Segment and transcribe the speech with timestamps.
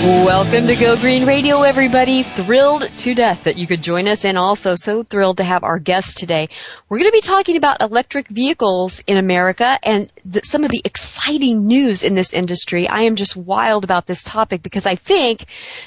[0.00, 2.22] Welcome to Go Green Radio, everybody.
[2.22, 5.80] Thrilled to death that you could join us and also so thrilled to have our
[5.80, 6.48] guest today.
[6.88, 10.82] We're going to be talking about electric vehicles in America and the, some of the
[10.84, 12.86] exciting news in this industry.
[12.86, 15.44] I am just wild about this topic because I think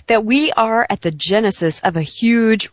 [0.08, 2.70] that we are at the genesis of a huge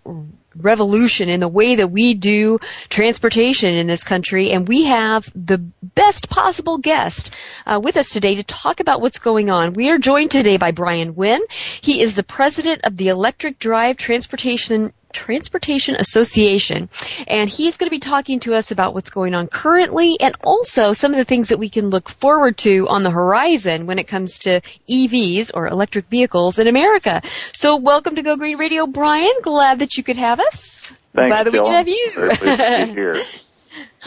[0.61, 5.59] revolution in the way that we do transportation in this country, and we have the
[5.59, 7.35] best possible guest
[7.67, 9.73] uh, with us today to talk about what's going on.
[9.73, 11.41] We are joined today by Brian Wynn.
[11.81, 16.89] He is the president of the Electric Drive Transportation Transportation Association.
[17.27, 20.93] And he's going to be talking to us about what's going on currently and also
[20.93, 24.09] some of the things that we can look forward to on the horizon when it
[24.09, 27.23] comes to EVs or electric vehicles in America.
[27.53, 29.33] So welcome to Go Green Radio, Brian.
[29.43, 30.93] Glad that you could have us.
[31.15, 31.63] Thanks, Glad that Jill.
[31.63, 33.23] we can have you.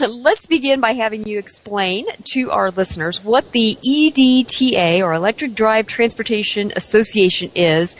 [0.00, 5.86] Let's begin by having you explain to our listeners what the EDTA or Electric Drive
[5.86, 7.96] Transportation Association is.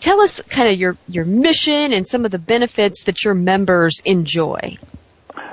[0.00, 4.00] Tell us kind of your, your mission and some of the benefits that your members
[4.04, 4.78] enjoy.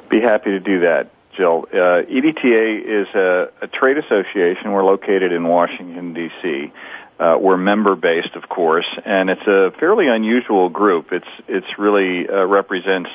[0.09, 1.65] Be happy to do that, Jill.
[1.71, 4.71] Uh, EDTA is a, a trade association.
[4.71, 6.71] We're located in Washington, D.C.
[7.19, 11.11] Uh, we're member based, of course, and it's a fairly unusual group.
[11.11, 13.09] It's it's really uh, represents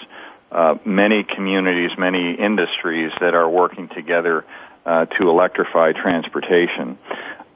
[0.51, 4.45] uh, many communities, many industries that are working together
[4.85, 6.99] uh, to electrify transportation.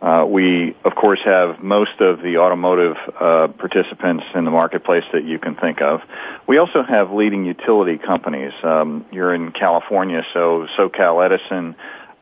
[0.06, 5.24] Uh, we, of course, have most of the automotive uh, participants in the marketplace that
[5.24, 6.00] you can think of.
[6.46, 8.52] We also have leading utility companies.
[8.62, 11.74] Um, you're in California, so SoCal Edison,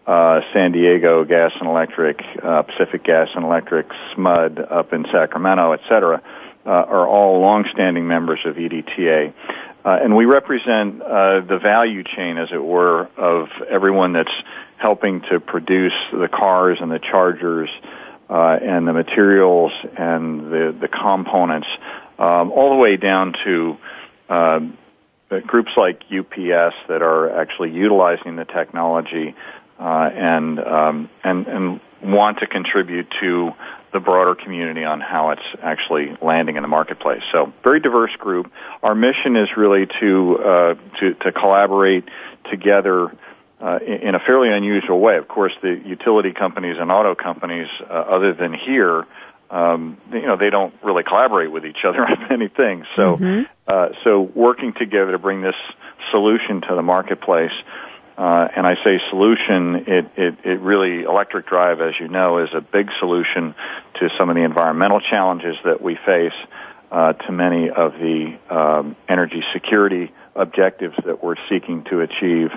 [0.07, 5.73] uh, San Diego Gas and Electric, uh, Pacific Gas and Electric, SMUD up in Sacramento,
[5.73, 6.23] et cetera,
[6.65, 9.35] uh, are all longstanding members of EDTA.
[9.85, 14.33] Uh, and we represent uh, the value chain, as it were, of everyone that's
[14.79, 17.69] helping to produce the cars and the chargers
[18.31, 21.69] uh, and the materials and the, the components,
[22.19, 23.77] um, all the way down to
[24.31, 24.61] uh,
[25.47, 29.35] groups like UPS that are actually utilizing the technology
[29.79, 33.51] uh, and um, and and want to contribute to
[33.95, 37.23] the broader community on how it's actually landing in the marketplace.
[37.33, 38.53] So, very diverse group.
[38.83, 42.05] Our mission is really to uh, to, to collaborate
[42.51, 43.17] together
[43.61, 45.17] uh, in a fairly unusual way.
[45.17, 49.07] Of course, the utility companies and auto companies, uh, other than here,
[49.51, 52.85] um, you know, they don't really collaborate with each other on many things.
[52.97, 53.43] So, Mm-hmm.
[53.69, 55.55] uh, so working together to bring this
[56.11, 57.53] solution to the marketplace.
[58.17, 62.51] Uh, and I say solution, it, it, it really, electric drive, as you know, is
[62.55, 63.55] a big solution
[63.95, 66.35] to some of the environmental challenges that we face,
[66.93, 72.51] uh, to many of the um, energy security objectives that we're seeking to achieve.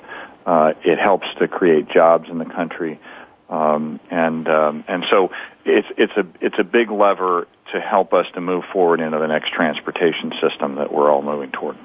[0.45, 2.99] Uh, it helps to create jobs in the country,
[3.49, 5.31] um, and um, and so
[5.65, 9.27] it's it's a it's a big lever to help us to move forward into the
[9.27, 11.75] next transportation system that we're all moving toward.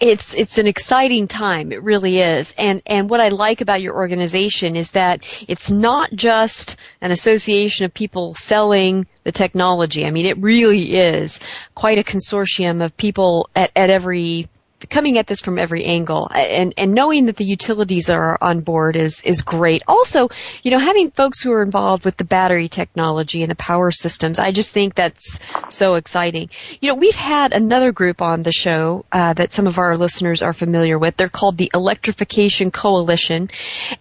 [0.00, 1.72] It's it's an exciting time.
[1.72, 2.54] It really is.
[2.58, 7.84] And and what I like about your organization is that it's not just an association
[7.84, 10.04] of people selling the technology.
[10.04, 11.40] I mean, it really is
[11.74, 14.48] quite a consortium of people at, at every
[14.86, 18.96] coming at this from every angle and and knowing that the utilities are on board
[18.96, 19.82] is is great.
[19.88, 20.28] Also
[20.62, 24.38] you know having folks who are involved with the battery technology and the power systems
[24.38, 26.50] i just think that's so exciting.
[26.80, 30.42] You know we've had another group on the show uh, that some of our listeners
[30.42, 31.16] are familiar with.
[31.16, 33.50] They're called the electrification coalition.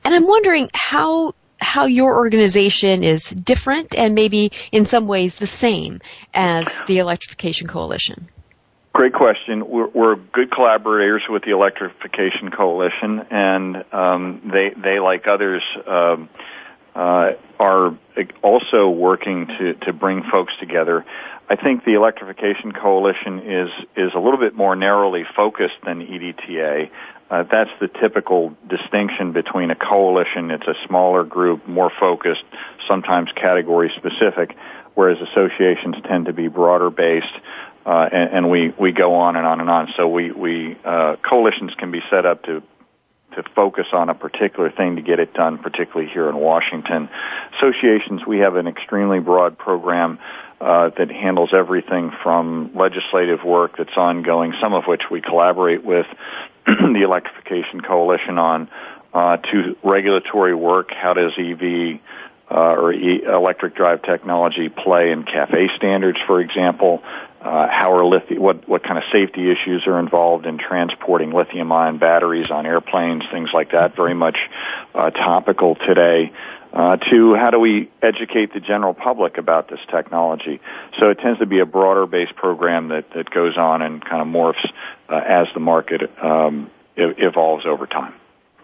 [0.04, 5.48] And i'm wondering how how your organization is different and maybe in some ways the
[5.48, 6.02] same
[6.34, 8.30] as the electrification coalition
[8.98, 9.70] Great question.
[9.70, 16.30] We're, we're good collaborators with the Electrification Coalition, and um, they, they, like others, um,
[16.96, 17.96] uh, are
[18.42, 21.06] also working to, to bring folks together.
[21.48, 26.90] I think the Electrification Coalition is is a little bit more narrowly focused than EDTA.
[27.30, 30.50] Uh, that's the typical distinction between a coalition.
[30.50, 32.46] It's a smaller group, more focused,
[32.88, 34.56] sometimes category specific,
[34.96, 37.28] whereas associations tend to be broader based.
[37.88, 39.88] Uh, and, and, we, we go on and on and on.
[39.96, 42.62] So we, we uh, coalitions can be set up to
[43.38, 47.08] to focus on a particular thing to get it done, particularly here in Washington.
[47.58, 50.18] Associations, we have an extremely broad program
[50.60, 56.08] uh, that handles everything from legislative work that's ongoing, some of which we collaborate with
[56.66, 58.70] the Electrification Coalition on,
[59.14, 60.90] uh, to regulatory work.
[60.92, 62.00] How does EV
[62.50, 67.04] uh, or e- electric drive technology play in CAFE standards, for example?
[67.40, 71.72] Uh, how are lithium, what, what kind of safety issues are involved in transporting lithium
[71.72, 74.38] ion batteries on airplanes, things like that, very much
[74.96, 76.32] uh, topical today.
[76.74, 80.60] Uh, to how do we educate the general public about this technology?
[81.00, 84.22] So it tends to be a broader based program that, that goes on and kind
[84.22, 84.70] of morphs
[85.08, 88.14] uh, as the market um, evolves over time.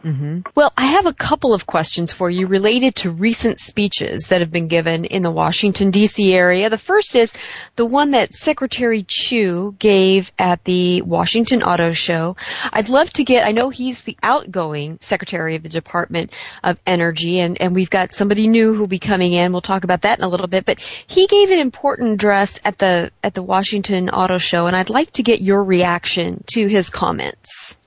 [0.03, 0.41] Mm-hmm.
[0.53, 4.51] Well, I have a couple of questions for you related to recent speeches that have
[4.51, 6.33] been given in the Washington D.C.
[6.33, 6.69] area.
[6.69, 7.33] The first is
[7.77, 12.35] the one that Secretary Chu gave at the Washington Auto Show.
[12.71, 16.33] I'd love to get, I know he's the outgoing Secretary of the Department
[16.63, 19.53] of Energy and, and we've got somebody new who'll be coming in.
[19.53, 22.77] We'll talk about that in a little bit, but he gave an important address at
[22.77, 26.89] the, at the Washington Auto Show and I'd like to get your reaction to his
[26.89, 27.77] comments.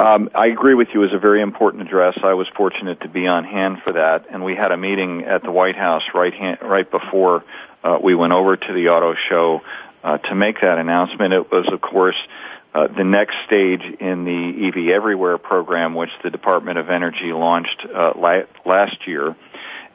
[0.00, 1.02] Um, I agree with you.
[1.02, 2.18] It was a very important address.
[2.22, 5.42] I was fortunate to be on hand for that, and we had a meeting at
[5.42, 7.44] the White House right hand, right before
[7.84, 9.60] uh, we went over to the auto show
[10.02, 11.34] uh, to make that announcement.
[11.34, 12.16] It was, of course,
[12.74, 17.84] uh, the next stage in the EV Everywhere program, which the Department of Energy launched
[17.84, 19.36] uh, la- last year.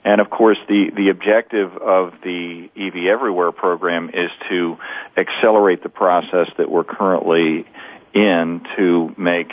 [0.04, 4.78] And of course, the, the objective of the EV Everywhere program is to
[5.18, 7.66] accelerate the process that we're currently
[8.14, 9.52] in to make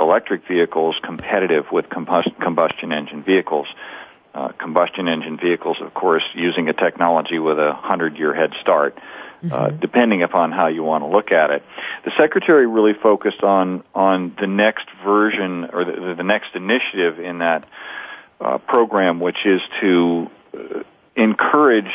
[0.00, 3.66] electric vehicles competitive with combustion engine vehicles.
[4.32, 8.96] Uh, combustion engine vehicles, of course, using a technology with a hundred year head start,
[8.96, 9.00] uh,
[9.42, 9.52] mm-hmm.
[9.52, 11.64] uh, depending upon how you want to look at it.
[12.04, 17.38] The secretary really focused on on the next version or the, the next initiative in
[17.38, 17.66] that
[18.40, 20.82] uh, program, which is to uh,
[21.16, 21.92] encourage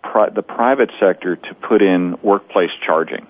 [0.00, 3.26] pri- the private sector to put in workplace charging.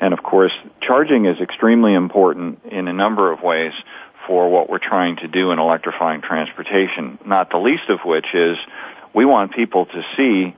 [0.00, 3.72] And of course, charging is extremely important in a number of ways
[4.26, 8.58] for what we're trying to do in electrifying transportation, not the least of which is
[9.14, 10.54] we want people to see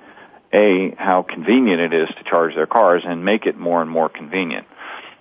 [0.52, 4.08] a how convenient it is to charge their cars and make it more and more
[4.08, 4.66] convenient.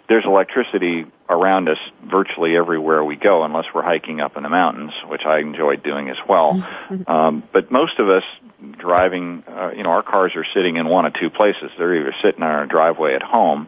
[0.08, 4.92] There's electricity around us virtually everywhere we go, unless we're hiking up in the mountains,
[5.08, 6.68] which I enjoy doing as well.
[7.08, 8.24] um, but most of us
[8.72, 11.70] driving, uh, you know, our cars are sitting in one of two places.
[11.78, 13.68] They're either sitting on our driveway at home,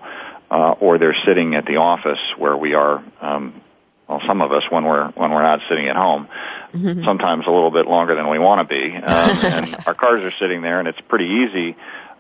[0.52, 3.04] uh, or they're sitting at the office where we are.
[3.22, 3.62] Um,
[4.08, 6.28] well, some of us when we're when we're not sitting at home,
[6.74, 7.06] mm-hmm.
[7.06, 9.04] sometimes a little bit longer than we want to be, um,
[9.66, 11.78] and our cars are sitting there, and it's pretty easy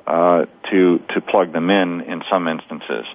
[0.08, 3.06] uh, to to plug them in in some instances.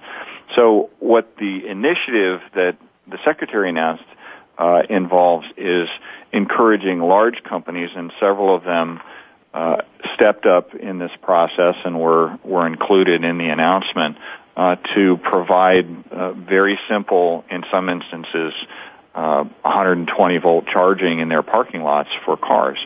[0.55, 2.77] So, what the initiative that
[3.07, 4.03] the secretary announced
[4.59, 5.89] uh, involves is
[6.31, 8.99] encouraging large companies, and several of them
[9.55, 9.77] uh,
[10.13, 14.17] stepped up in this process and were were included in the announcement
[14.57, 18.53] uh, to provide uh, very simple, in some instances,
[19.13, 22.79] uh, 120 volt charging in their parking lots for cars.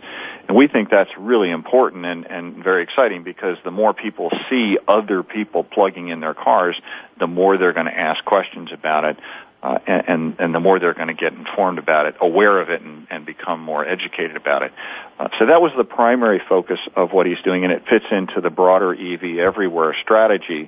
[0.49, 4.77] And we think that's really important and, and very exciting because the more people see
[4.85, 6.75] other people plugging in their cars,
[7.19, 9.17] the more they're going to ask questions about it.
[9.63, 12.81] Uh, and, and the more they're going to get informed about it, aware of it,
[12.81, 14.73] and, and become more educated about it.
[15.19, 18.41] Uh, so that was the primary focus of what he's doing, and it fits into
[18.41, 20.67] the broader EV everywhere strategy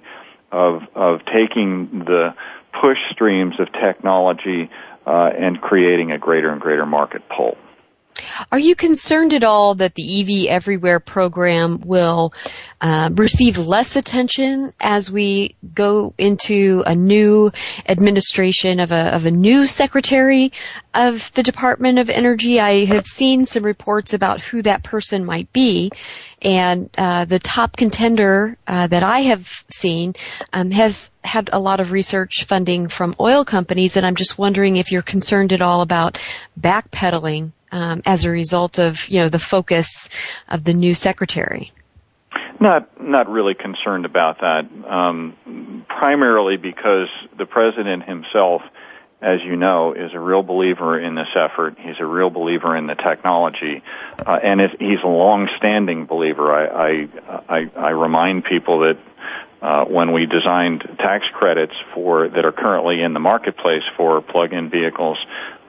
[0.53, 2.35] of of taking the
[2.79, 4.69] push streams of technology
[5.05, 7.57] uh, and creating a greater and greater market pull.
[8.51, 12.33] Are you concerned at all that the EV Everywhere program will
[12.81, 17.51] uh, receive less attention as we go into a new
[17.87, 20.51] administration of a, of a new secretary
[20.93, 22.59] of the Department of Energy?
[22.59, 25.91] I have seen some reports about who that person might be,
[26.41, 30.13] and uh, the top contender uh, that I have seen
[30.51, 34.77] um, has had a lot of research funding from oil companies, and I'm just wondering
[34.77, 36.19] if you're concerned at all about
[36.59, 40.09] backpedaling um, as a result of you know the focus
[40.47, 41.73] of the new secretary.
[42.59, 44.65] Not not really concerned about that.
[44.87, 48.61] Um, primarily because the president himself,
[49.21, 51.77] as you know, is a real believer in this effort.
[51.79, 53.81] He's a real believer in the technology,
[54.25, 56.53] uh, and he's a long-standing believer.
[56.53, 57.07] I, I
[57.49, 58.99] I I remind people that
[59.63, 64.69] uh, when we designed tax credits for that are currently in the marketplace for plug-in
[64.69, 65.17] vehicles,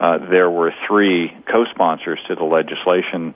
[0.01, 3.35] uh, there were three co-sponsors to the legislation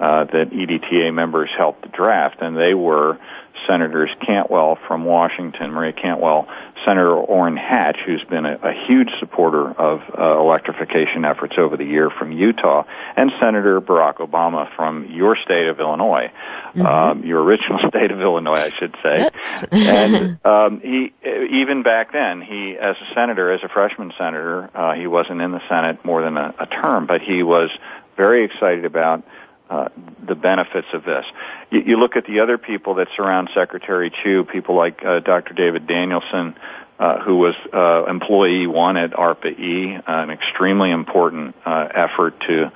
[0.00, 3.18] uh, that EDTA members helped draft, and they were
[3.66, 6.48] Senators Cantwell from Washington, Maria Cantwell,
[6.84, 11.84] Senator Orrin Hatch, who's been a, a huge supporter of uh, electrification efforts over the
[11.84, 12.84] year from Utah,
[13.16, 16.30] and Senator Barack Obama from your state of Illinois,
[16.74, 16.86] mm-hmm.
[16.86, 19.30] um, your original state of Illinois, I should say.
[19.72, 24.94] And um, he, even back then, he, as a senator, as a freshman senator, uh,
[24.94, 27.70] he wasn't in the Senate more than a, a term, but he was
[28.16, 29.24] very excited about
[29.70, 29.88] uh,
[30.26, 31.24] the benefits of this.
[31.70, 35.54] You, you, look at the other people that surround Secretary Chu, people like uh, Dr.
[35.54, 36.56] David Danielson,
[36.98, 42.72] uh, who was uh, employee one at ARPA-E, uh, an extremely important uh, effort to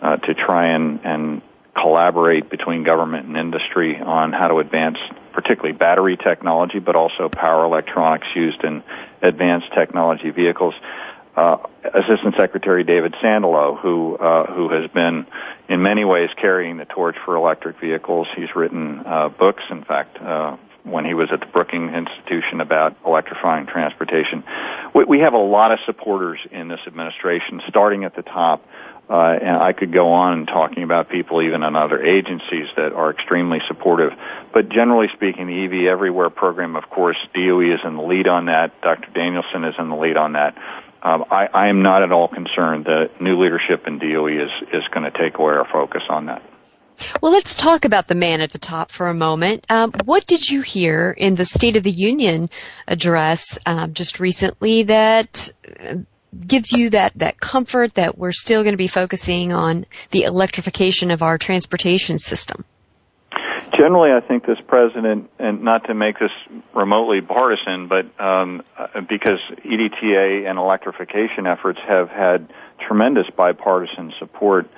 [0.00, 1.42] uh, to try and, and
[1.74, 4.98] collaborate between government and industry on how to advance
[5.32, 8.82] particularly battery technology, but also power electronics used in
[9.20, 10.74] advanced technology vehicles
[11.36, 15.26] Assistant Secretary David Sandalow, who uh, who has been
[15.68, 18.26] in many ways carrying the torch for electric vehicles.
[18.34, 20.16] He's written uh, books, in fact.
[20.20, 24.44] Uh, when he was at the Brookings Institution about electrifying transportation.
[24.94, 28.64] We, we have a lot of supporters in this administration, starting at the top,
[29.10, 33.10] uh, and I could go on talking about people even in other agencies that are
[33.10, 34.12] extremely supportive.
[34.52, 38.46] But generally speaking, the EV Everywhere program, of course, DOE is in the lead on
[38.46, 38.80] that.
[38.80, 39.10] Dr.
[39.12, 40.56] Danielson is in the lead on that
[41.06, 45.10] I, I am not at all concerned that new leadership in DOE is, is going
[45.10, 46.42] to take away our focus on that.
[47.20, 49.66] Well, let's talk about the man at the top for a moment.
[49.68, 52.48] Um, what did you hear in the State of the Union
[52.88, 55.96] address um, just recently that uh,
[56.46, 61.10] gives you that, that comfort that we're still going to be focusing on the electrification
[61.10, 62.64] of our transportation system?
[63.72, 66.30] Generally, I think this president, and not to make this
[66.74, 68.62] remotely partisan, but um,
[69.08, 74.68] because EDTA and electrification efforts have had tremendous bipartisan support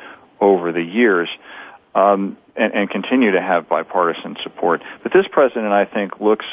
[0.41, 1.29] over the years,
[1.95, 4.83] um, and, and continue to have bipartisan support.
[5.03, 6.47] But this president, I think, looks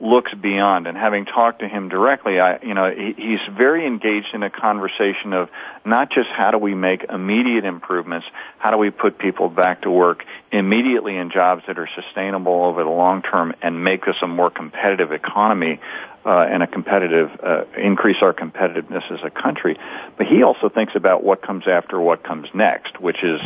[0.00, 0.86] looks beyond.
[0.86, 4.50] And having talked to him directly, I, you know, he, he's very engaged in a
[4.50, 5.48] conversation of
[5.84, 8.26] not just how do we make immediate improvements,
[8.58, 12.84] how do we put people back to work immediately in jobs that are sustainable over
[12.84, 15.80] the long term and make us a more competitive economy
[16.24, 19.78] uh, and a competitive uh, increase our competitiveness as a country.
[20.16, 23.40] But he also thinks about what comes after what comes next, which is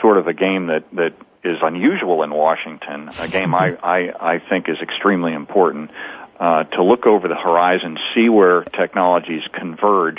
[0.00, 4.38] sort of a game that that is unusual in Washington, a game I, I, I
[4.38, 5.90] think is extremely important,
[6.38, 10.18] uh, to look over the horizon, see where technologies converge,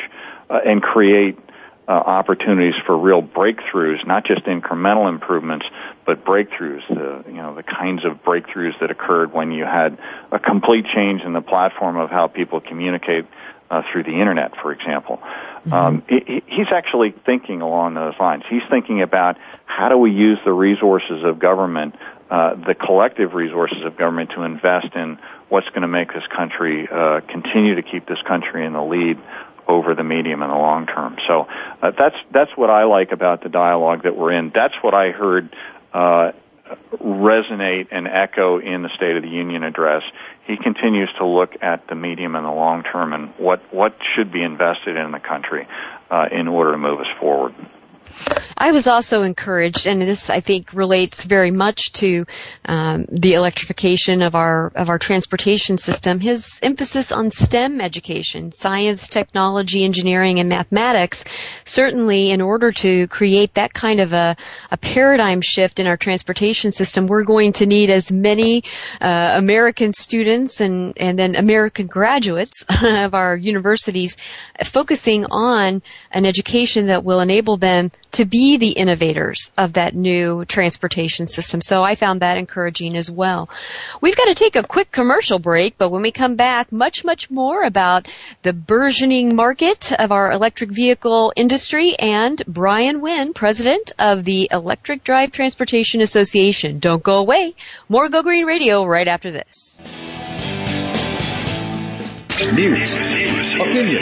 [0.50, 1.38] uh, and create
[1.88, 5.66] uh, opportunities for real breakthroughs, not just incremental improvements,
[6.06, 6.88] but breakthroughs.
[6.88, 9.98] The you know the kinds of breakthroughs that occurred when you had
[10.32, 13.26] a complete change in the platform of how people communicate
[13.70, 15.22] uh, through the internet, for example.
[15.66, 15.74] Mm-hmm.
[15.74, 18.44] Um, he, he's actually thinking along those lines.
[18.50, 21.96] He's thinking about how do we use the resources of government,
[22.30, 26.88] uh, the collective resources of government, to invest in what's going to make this country
[26.92, 29.20] uh, continue to keep this country in the lead
[29.68, 31.18] over the medium and the long term.
[31.28, 31.48] So
[31.82, 34.50] uh, that's that's what I like about the dialogue that we're in.
[34.50, 35.56] That's what I heard
[35.94, 36.32] uh,
[36.94, 40.04] resonate and echo in the State of the Union address.
[40.46, 44.32] He continues to look at the medium and the long term and what, what should
[44.32, 45.68] be invested in the country
[46.10, 47.56] uh, in order to move us forward.
[48.58, 52.26] I was also encouraged, and this I think relates very much to
[52.66, 56.20] um, the electrification of our of our transportation system.
[56.20, 61.26] His emphasis on STEM education, science, technology, engineering, and mathematics,
[61.66, 64.36] certainly in order to create that kind of a,
[64.72, 68.64] a paradigm shift in our transportation system, we're going to need as many
[69.02, 74.18] uh, American students and and then American graduates of our universities
[74.64, 75.82] focusing on
[76.12, 81.62] an education that will enable them to be the innovators of that new transportation system.
[81.62, 83.50] So I found that encouraging as well.
[84.02, 87.32] We've got to take a quick commercial break, but when we come back, much, much
[87.32, 88.08] more about
[88.44, 95.04] the burgeoning market of our electric vehicle industry and Brian Wynn, president of the Electric
[95.04, 96.80] Drive Transportation Association.
[96.80, 97.56] Don't go away.
[97.88, 99.82] More Go Green Radio right after this.
[102.54, 102.96] News,
[103.56, 104.02] opinion,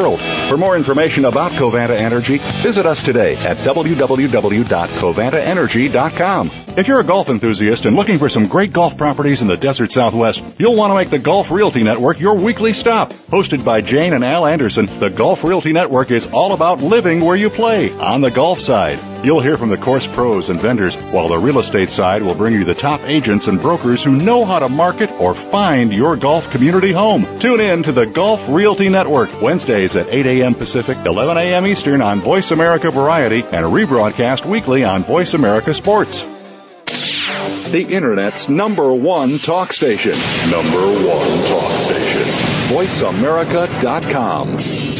[0.00, 6.50] For more information about Covanta Energy, visit us today at www.covantaenergy.com.
[6.76, 9.92] If you're a golf enthusiast and looking for some great golf properties in the desert
[9.92, 13.10] southwest, you'll want to make the Golf Realty Network your weekly stop.
[13.10, 17.36] Hosted by Jane and Al Anderson, the Golf Realty Network is all about living where
[17.36, 18.98] you play on the golf side.
[19.22, 22.54] You'll hear from the course pros and vendors, while the real estate side will bring
[22.54, 26.50] you the top agents and brokers who know how to market or find your golf
[26.50, 27.26] community home.
[27.40, 30.54] Tune in to the Golf Realty Network, Wednesdays at 8 a.m.
[30.54, 31.66] Pacific, 11 a.m.
[31.66, 36.22] Eastern on Voice America Variety, and rebroadcast weekly on Voice America Sports.
[37.70, 40.12] The Internet's number one talk station.
[40.50, 42.22] Number one talk station.
[42.74, 44.99] VoiceAmerica.com.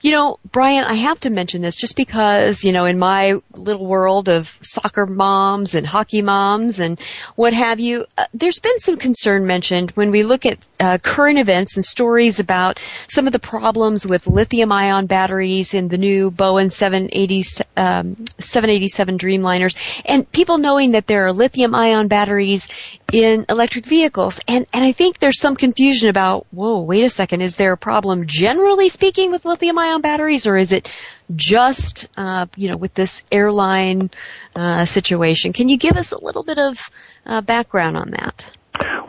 [0.00, 3.86] You know, Brian, I have to mention this just because, you know, in my little
[3.86, 7.00] world of soccer moms and hockey moms and
[7.36, 11.38] what have you, uh, there's been some concern mentioned when we look at uh, current
[11.38, 16.30] events and stories about some of the problems with lithium ion batteries in the new
[16.30, 22.68] Boeing 780, um, 787 Dreamliners and people knowing that there are lithium ion batteries
[23.12, 24.40] in electric vehicles.
[24.48, 27.76] And, and I think there's some confusion about, whoa, wait a second, is there a
[27.76, 30.88] problem generally speaking with lithium ion batteries or is it
[31.34, 34.10] just, uh, you know, with this airline,
[34.54, 35.52] uh, situation?
[35.52, 36.90] Can you give us a little bit of,
[37.26, 38.50] uh, background on that?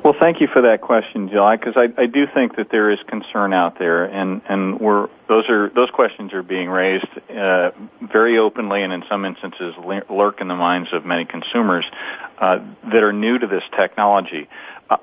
[0.04, 3.02] Well, thank you for that question, Jill, because I, I do think that there is
[3.04, 8.38] concern out there, and and we're those are those questions are being raised uh, very
[8.38, 9.74] openly, and in some instances
[10.10, 11.86] lurk in the minds of many consumers
[12.38, 14.50] uh, that are new to this technology.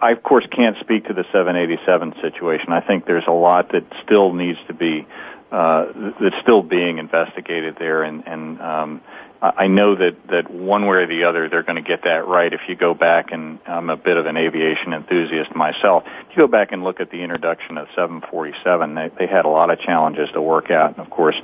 [0.00, 2.72] I, of course, can't speak to the 787 situation.
[2.72, 5.06] I think there's a lot that still needs to be
[5.50, 9.00] uh, that's still being investigated there, and and um,
[9.42, 12.52] I know that that one way or the other they're going to get that right.
[12.52, 16.42] If you go back and I'm a bit of an aviation enthusiast myself, if you
[16.42, 19.80] go back and look at the introduction of 747, they, they had a lot of
[19.80, 21.36] challenges to work out, and of course,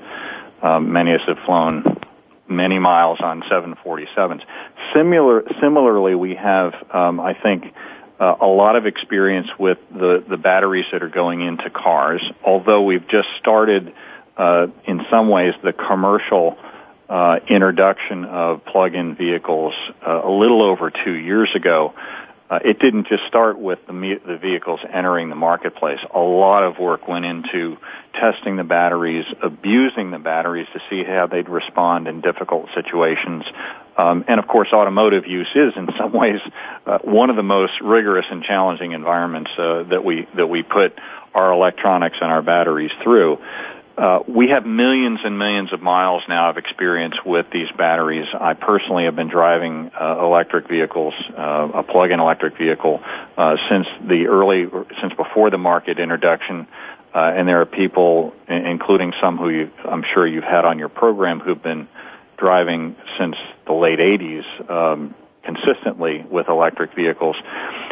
[0.62, 2.00] um, many of us have flown
[2.48, 4.42] many miles on 747s.
[4.94, 7.74] Similar, similarly, we have, um, I think.
[8.18, 12.82] Uh, a lot of experience with the, the batteries that are going into cars, although
[12.82, 13.92] we've just started,
[14.38, 16.56] uh, in some ways, the commercial
[17.10, 19.74] uh, introduction of plug-in vehicles
[20.06, 21.94] uh, a little over two years ago,
[22.48, 25.98] uh, it didn't just start with the, the vehicles entering the marketplace.
[26.14, 27.76] A lot of work went into
[28.12, 33.44] testing the batteries, abusing the batteries to see how they'd respond in difficult situations.
[33.96, 36.40] Um, and of course, automotive use is in some ways
[36.86, 40.98] uh, one of the most rigorous and challenging environments uh, that we that we put
[41.34, 43.38] our electronics and our batteries through.
[43.96, 48.26] Uh, we have millions and millions of miles now of experience with these batteries.
[48.38, 53.00] I personally have been driving uh, electric vehicles, uh, a plug-in electric vehicle,
[53.38, 54.66] uh, since the early,
[55.00, 56.66] since before the market introduction.
[57.14, 60.90] Uh, and there are people, including some who you, I'm sure you've had on your
[60.90, 61.88] program, who've been
[62.36, 67.36] driving since the late 80s, um, consistently with electric vehicles.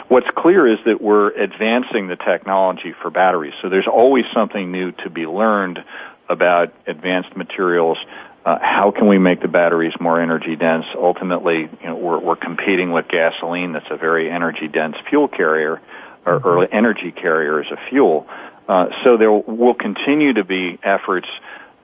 [0.08, 3.54] What's clear is that we're advancing the technology for batteries.
[3.62, 5.82] So there's always something new to be learned
[6.28, 7.98] about advanced materials.
[8.44, 10.84] Uh, how can we make the batteries more energy dense?
[10.94, 15.80] Ultimately, you know, we're, we're competing with gasoline that's a very energy dense fuel carrier
[16.26, 16.74] or, or mm-hmm.
[16.74, 18.26] energy carrier as a fuel.
[18.68, 21.28] Uh, so there will continue to be efforts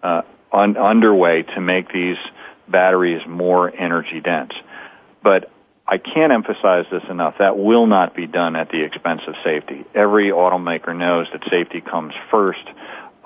[0.02, 2.16] uh, on, underway to make these
[2.68, 4.52] batteries more energy dense.
[5.22, 5.50] But
[5.90, 7.38] I can't emphasize this enough.
[7.38, 9.85] That will not be done at the expense of safety.
[9.92, 12.64] Every automaker knows that safety comes first.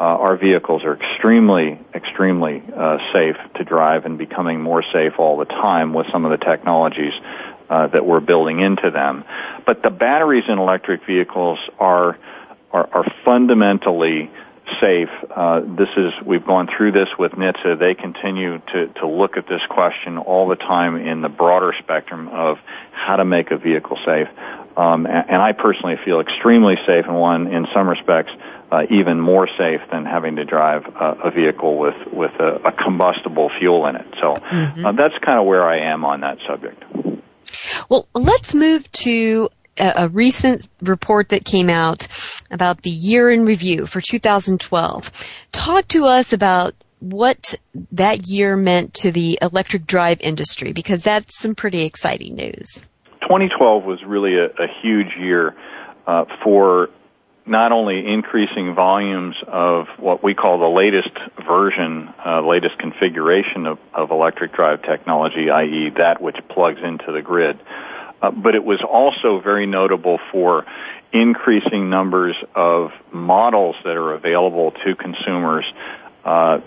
[0.01, 5.37] Uh, our vehicles are extremely, extremely uh, safe to drive and becoming more safe all
[5.37, 7.13] the time with some of the technologies
[7.69, 9.25] uh, that we're building into them.
[9.67, 12.19] But the batteries in electric vehicles are
[12.73, 14.31] are, are fundamentally
[14.81, 15.09] safe.
[15.31, 17.79] Uh, this is we've gone through this with NHTSA.
[17.79, 22.29] They continue to to look at this question all the time in the broader spectrum
[22.29, 22.59] of
[22.93, 24.29] how to make a vehicle safe.
[24.77, 28.33] Um, and, and I personally feel extremely safe, and one in some respects
[28.73, 32.73] uh, even more safe than having to drive a, a vehicle with with a, a,
[32.73, 34.07] combustible fuel in it.
[34.21, 34.87] So mm-hmm.
[34.87, 36.83] uh, that's kind of where I am on that subject.
[37.89, 42.07] Well, let's move to a, recent report that came out
[42.51, 45.11] about the year in review for 2012.
[45.53, 47.55] Talk to us about what
[47.93, 52.85] that year meant to the electric drive industry because that's some pretty exciting news.
[53.23, 55.55] 2012 was really a, a huge year
[56.07, 56.91] uh, for
[57.47, 61.11] not only increasing volumes of what we call the latest
[61.47, 67.21] version, uh, latest configuration of, of electric drive technology, i.e., that which plugs into the
[67.21, 67.59] grid,
[68.25, 70.65] uh, but it was also very notable for
[71.13, 75.65] increasing numbers of models that are available to consumers
[76.25, 76.59] uh,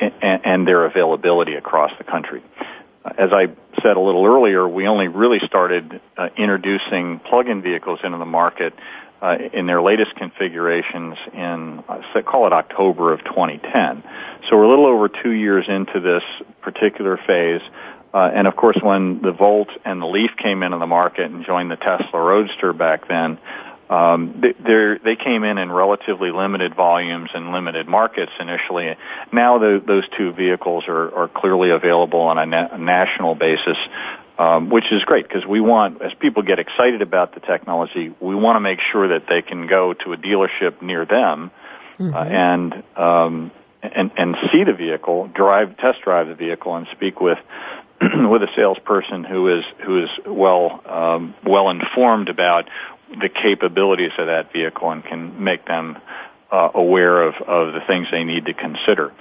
[0.00, 2.42] and, and their availability across the country.
[3.04, 3.48] As I
[3.82, 8.72] said a little earlier, we only really started uh, introducing plug-in vehicles into the market
[9.20, 14.02] uh, in their latest configurations in, uh, call it October of 2010.
[14.48, 16.22] So we're a little over two years into this
[16.62, 17.60] particular phase.
[18.14, 21.44] Uh, and of course, when the Volt and the Leaf came into the market and
[21.44, 23.38] joined the Tesla Roadster back then,
[23.88, 28.96] um, they, they came in in relatively limited volumes and limited markets initially.
[29.32, 33.76] Now the, those two vehicles are, are clearly available on a, na- national basis,
[34.38, 38.34] um, which is great because we want, as people get excited about the technology, we
[38.34, 41.50] want to make sure that they can go to a dealership near them
[41.98, 42.14] uh, mm-hmm.
[42.14, 43.50] uh, and um,
[43.82, 47.38] and and see the vehicle, drive, test drive the vehicle, and speak with
[48.30, 52.68] with a salesperson who is who is well um, well informed about
[53.10, 55.98] the capabilities of that vehicle and can make them
[56.50, 59.12] uh, aware of, of the things they need to consider.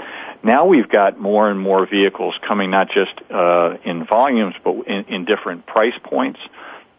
[0.43, 5.05] Now we've got more and more vehicles coming, not just uh, in volumes, but in,
[5.05, 6.39] in different price points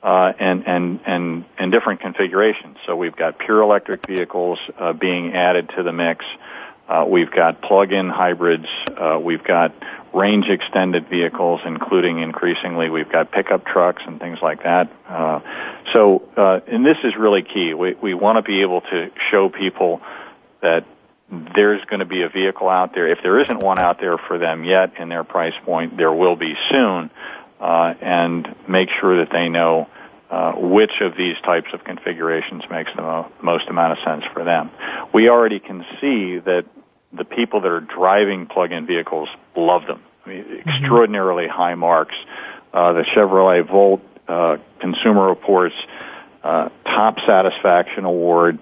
[0.03, 2.77] uh, and and and and different configurations.
[2.87, 6.25] So we've got pure electric vehicles uh, being added to the mix.
[6.93, 8.67] Uh, we've got plug-in hybrids.
[8.95, 9.73] Uh, we've got
[10.13, 14.93] range extended vehicles, including increasingly we've got pickup trucks and things like that.
[15.09, 15.41] Uh,
[15.95, 17.73] so, uh, and this is really key.
[17.73, 20.03] We, we want to be able to show people
[20.61, 20.85] that
[21.31, 23.09] there's going to be a vehicle out there.
[23.11, 26.37] If there isn't one out there for them yet in their price point, there will
[26.37, 27.11] be soon,
[27.59, 29.89] uh, and make sure that they know
[30.31, 34.45] uh, which of these types of configurations makes the mo- most amount of sense for
[34.45, 34.71] them.
[35.15, 36.67] We already can see that
[37.13, 40.03] the people that are driving plug-in vehicles love them.
[40.25, 40.69] I mean, mm-hmm.
[40.69, 42.15] extraordinarily high marks.
[42.73, 45.75] Uh, the Chevrolet Volt uh, Consumer Reports
[46.43, 48.59] uh, top satisfaction award,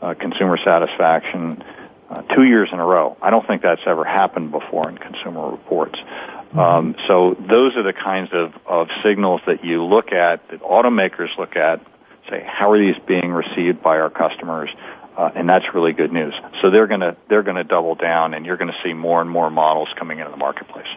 [0.00, 1.62] uh, consumer satisfaction,
[2.10, 3.16] uh, two years in a row.
[3.22, 5.98] I don't think that's ever happened before in Consumer Reports.
[5.98, 6.58] Mm-hmm.
[6.58, 11.36] Um, so those are the kinds of, of signals that you look at, that automakers
[11.38, 11.80] look at,
[12.28, 14.68] say, how are these being received by our customers?
[15.16, 16.34] Uh, and that's really good news.
[16.60, 19.20] So they're going to they're going to double down, and you're going to see more
[19.20, 20.88] and more models coming into the marketplace.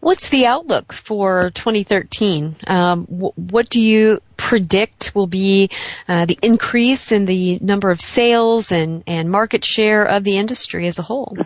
[0.00, 2.56] What's the outlook for 2013?
[2.66, 5.70] Um, w- what do you predict will be
[6.08, 10.86] uh, the increase in the number of sales and, and market share of the industry
[10.86, 11.36] as a whole?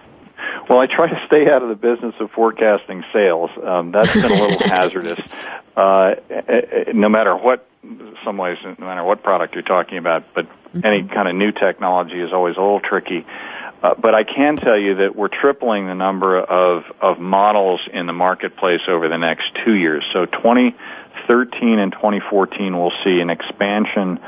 [0.68, 3.50] Well, I try to stay out of the business of forecasting sales.
[3.62, 5.44] Um, that's been a little hazardous.
[5.76, 6.14] Uh,
[6.94, 7.66] no matter what,
[8.24, 10.84] some ways, no matter what product you're talking about, but mm-hmm.
[10.84, 13.26] any kind of new technology is always a little tricky.
[13.82, 18.06] Uh, but I can tell you that we're tripling the number of, of models in
[18.06, 20.02] the marketplace over the next two years.
[20.12, 24.20] So 2013 and 2014 we'll see an expansion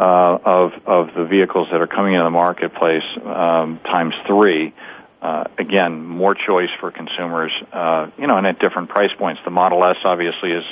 [0.00, 4.74] uh, of of the vehicles that are coming into the marketplace um, times three.
[5.22, 9.40] Uh, again, more choice for consumers, uh, you know, and at different price points.
[9.44, 10.64] The Model S obviously is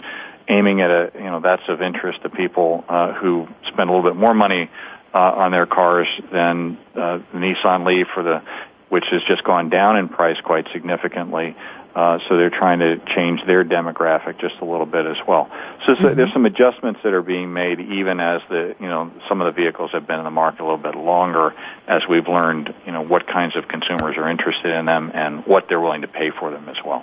[0.49, 4.09] aiming at a, you know, that's of interest to people uh, who spend a little
[4.09, 4.71] bit more money
[5.15, 8.43] uh, on their cars than uh, the Nissan Leaf for the
[8.93, 11.57] which has just gone down in price quite significantly.
[11.95, 15.51] Uh, so they're trying to change their demographic just a little bit as well.
[15.87, 16.15] So, so mm-hmm.
[16.15, 19.59] there's some adjustments that are being made even as the, you know, some of the
[19.59, 21.55] vehicles have been in the market a little bit longer
[21.89, 25.71] as we've learned, you know, what kinds of consumers are interested in them and what
[25.71, 27.03] they're willing to pay for them as well.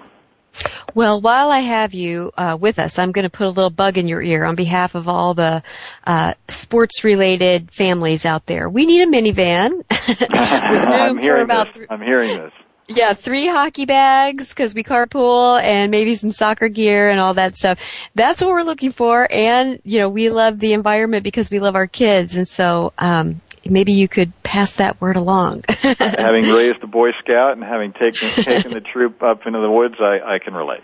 [0.94, 3.98] Well, while I have you uh, with us, I'm going to put a little bug
[3.98, 5.64] in your ear on behalf of all the
[6.06, 8.68] uh, sports-related families out there.
[8.68, 11.74] We need a minivan with room for about.
[11.74, 11.88] This.
[11.90, 12.68] I'm hearing this.
[12.92, 17.56] Yeah, three hockey bags because we carpool and maybe some soccer gear and all that
[17.56, 18.10] stuff.
[18.16, 19.28] That's what we're looking for.
[19.32, 22.36] And, you know, we love the environment because we love our kids.
[22.36, 25.64] And so, um, maybe you could pass that word along.
[25.68, 29.96] having raised a Boy Scout and having taken, taken the troop up into the woods,
[30.00, 30.82] I, I can relate.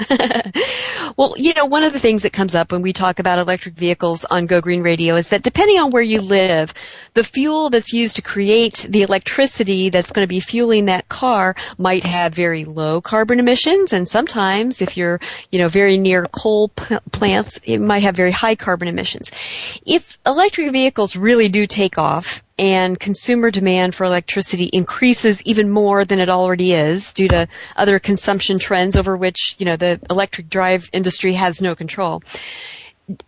[1.16, 3.74] well, you know, one of the things that comes up when we talk about electric
[3.74, 6.74] vehicles on Go Green Radio is that depending on where you live,
[7.14, 11.54] the fuel that's used to create the electricity that's going to be fueling that car
[11.78, 16.68] might have very low carbon emissions, and sometimes if you're, you know, very near coal
[16.68, 19.30] p- plants, it might have very high carbon emissions.
[19.86, 26.04] If electric vehicles really do take off, and consumer demand for electricity increases even more
[26.04, 30.48] than it already is due to other consumption trends over which, you know, the electric
[30.48, 32.22] drive industry has no control.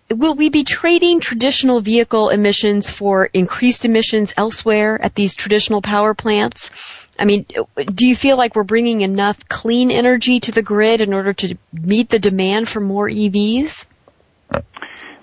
[0.08, 6.14] Will we be trading traditional vehicle emissions for increased emissions elsewhere at these traditional power
[6.14, 7.10] plants?
[7.18, 7.44] I mean,
[7.76, 11.58] do you feel like we're bringing enough clean energy to the grid in order to
[11.72, 13.86] meet the demand for more EVs?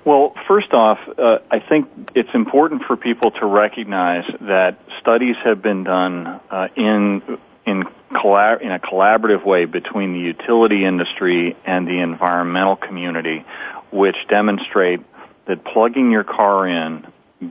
[0.05, 5.61] Well, first off, uh, I think it's important for people to recognize that studies have
[5.61, 7.21] been done uh, in
[7.65, 13.45] in, collab- in a collaborative way between the utility industry and the environmental community,
[13.91, 14.99] which demonstrate
[15.47, 17.07] that plugging your car in,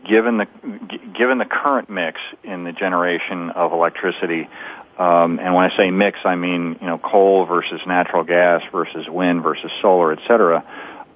[0.06, 0.46] given the
[1.16, 4.46] given the current mix in the generation of electricity,
[4.98, 9.08] um, and when I say mix, I mean you know coal versus natural gas versus
[9.08, 10.62] wind versus solar, et cetera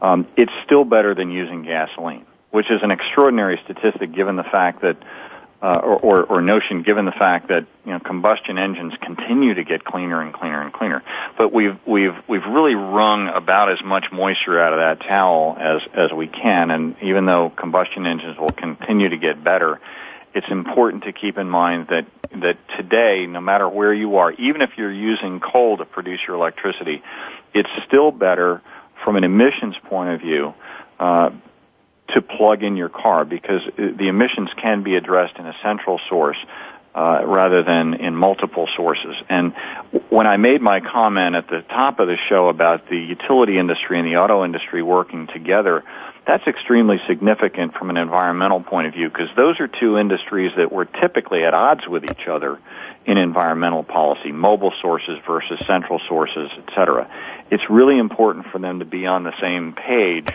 [0.00, 4.82] um, it's still better than using gasoline, which is an extraordinary statistic given the fact
[4.82, 4.96] that,
[5.62, 9.64] uh, or, or, or notion given the fact that you know combustion engines continue to
[9.64, 11.02] get cleaner and cleaner and cleaner.
[11.38, 15.80] But we've we've we've really wrung about as much moisture out of that towel as
[15.94, 19.80] as we can, and even though combustion engines will continue to get better,
[20.35, 24.61] it's important to keep in mind that that today, no matter where you are, even
[24.61, 27.02] if you're using coal to produce your electricity,
[27.54, 28.61] it's still better
[29.07, 30.53] from an emissions point of view,
[30.99, 31.31] uh,
[32.09, 36.37] to plug in your car because the emissions can be addressed in a central source
[36.97, 39.14] uh, rather than in multiple sources.
[39.29, 39.55] And
[40.11, 44.01] when I made my comment at the top of the show about the utility industry
[44.01, 45.85] and the auto industry working together,
[46.27, 50.73] that's extremely significant from an environmental point of view because those are two industries that
[50.73, 52.59] were typically at odds with each other
[53.07, 57.09] in environmental policy, mobile sources versus central sources, et cetera.
[57.51, 60.29] It's really important for them to be on the same page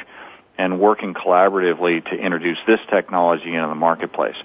[0.57, 4.35] and working collaboratively to introduce this technology into the marketplace.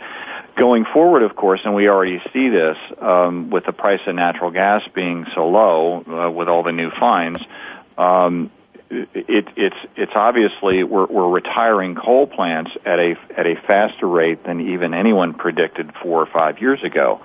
[0.56, 4.50] Going forward, of course, and we already see this um, with the price of natural
[4.50, 7.38] gas being so low uh, with all the new fines,
[7.98, 8.50] um,
[8.90, 14.44] it, it's it's obviously we're, we're retiring coal plants at a at a faster rate
[14.44, 17.20] than even anyone predicted four or five years ago.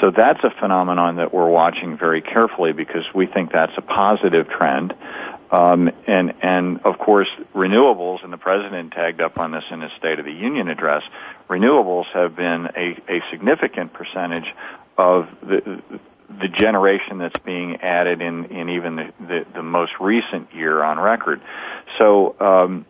[0.00, 4.48] So that's a phenomenon that we're watching very carefully because we think that's a positive
[4.48, 4.94] trend.
[5.50, 9.90] Um, and and of course renewables and the president tagged up on this in his
[9.98, 11.02] State of the Union address.
[11.48, 14.54] Renewables have been a, a significant percentage
[14.96, 15.82] of the
[16.38, 20.98] the generation that's being added in, in even the, the, the most recent year on
[20.98, 21.40] record.
[21.98, 22.86] So um,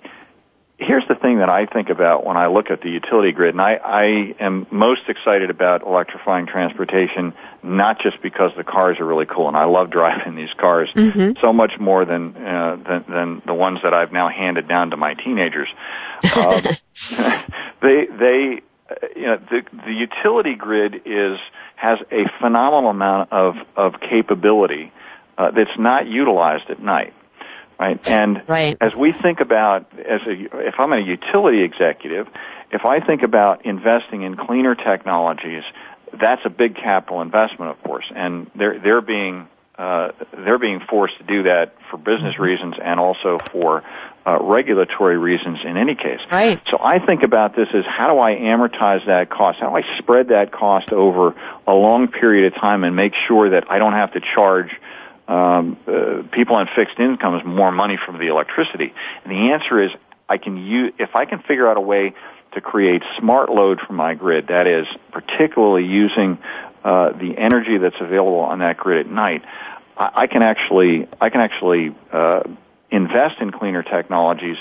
[0.81, 3.61] here's the thing that I think about when I look at the utility grid, and
[3.61, 4.05] I, I
[4.41, 9.57] am most excited about electrifying transportation, not just because the cars are really cool, and
[9.57, 11.41] I love driving these cars mm-hmm.
[11.41, 14.97] so much more than, uh, than than the ones that I've now handed down to
[14.97, 15.69] my teenagers.
[16.37, 16.63] Um,
[17.83, 18.61] they they
[19.17, 21.39] you know the the utility grid is
[21.81, 24.93] has a phenomenal amount of, of capability
[25.39, 27.15] uh, that's not utilized at night.
[27.79, 28.07] Right?
[28.11, 28.77] And right.
[28.83, 30.33] as we think about, as a,
[30.69, 32.29] if I'm a utility executive,
[32.71, 35.63] if I think about investing in cleaner technologies,
[36.13, 39.49] that's a big capital investment, of course, and they're they're being
[39.81, 42.43] uh, they're being forced to do that for business mm-hmm.
[42.43, 43.83] reasons and also for
[44.27, 46.21] uh, regulatory reasons in any case.
[46.31, 46.61] Right.
[46.71, 49.59] So I think about this as how do I amortize that cost?
[49.59, 51.35] How do I spread that cost over
[51.67, 54.71] a long period of time and make sure that I don't have to charge
[55.27, 58.93] um, uh, people on fixed incomes more money from the electricity?
[59.25, 59.93] And the answer is
[60.29, 62.13] I can use if I can figure out a way
[62.53, 64.49] to create smart load for my grid.
[64.49, 66.37] That is, particularly using
[66.85, 69.43] uh, the energy that's available on that grid at night.
[70.01, 72.43] I, I can actually I can actually uh,
[72.91, 74.57] invest in cleaner technologies,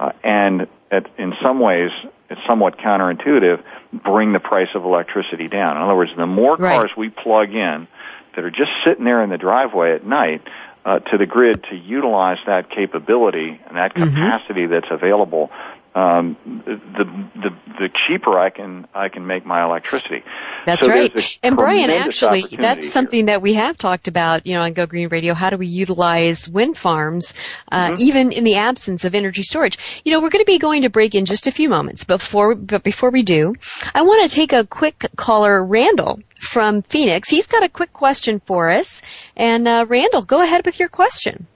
[0.00, 1.90] uh, and at, in some ways
[2.30, 3.62] it's somewhat counterintuitive.
[3.92, 5.76] Bring the price of electricity down.
[5.76, 6.80] In other words, the more right.
[6.80, 7.86] cars we plug in
[8.34, 10.42] that are just sitting there in the driveway at night,
[10.84, 14.14] uh, to the grid to utilize that capability and that Mm-hmm.
[14.14, 15.50] capacity that's available,
[15.98, 17.04] um, the,
[17.42, 20.22] the the cheaper I can I can make my electricity.
[20.66, 21.38] That's So right.
[21.42, 22.90] And Brian, actually, that's here.
[22.90, 25.34] something that we have talked about, you know, on Go Green Radio.
[25.34, 27.34] How do we utilize wind farms,
[27.70, 28.02] uh, Mm-hmm.
[28.08, 29.78] even in the absence of energy storage?
[30.04, 32.04] You know, we're going to be going to break in just a few moments.
[32.04, 33.54] Before, but before we do,
[33.94, 37.28] I want to take a quick caller, Randall from Phoenix.
[37.28, 39.02] He's got a quick question for us.
[39.36, 41.46] And uh, Randall, go ahead with your question.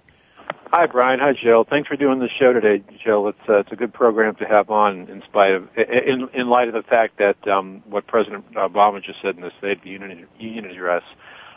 [0.75, 1.21] Hi, Brian.
[1.21, 1.65] Hi, Jill.
[1.65, 3.29] Thanks for doing the show today, Jill.
[3.29, 6.69] It's uh, it's a good program to have on, in spite of in in light
[6.69, 9.91] of the fact that um, what President Obama just said in the State of the
[9.91, 11.03] Union, Union address.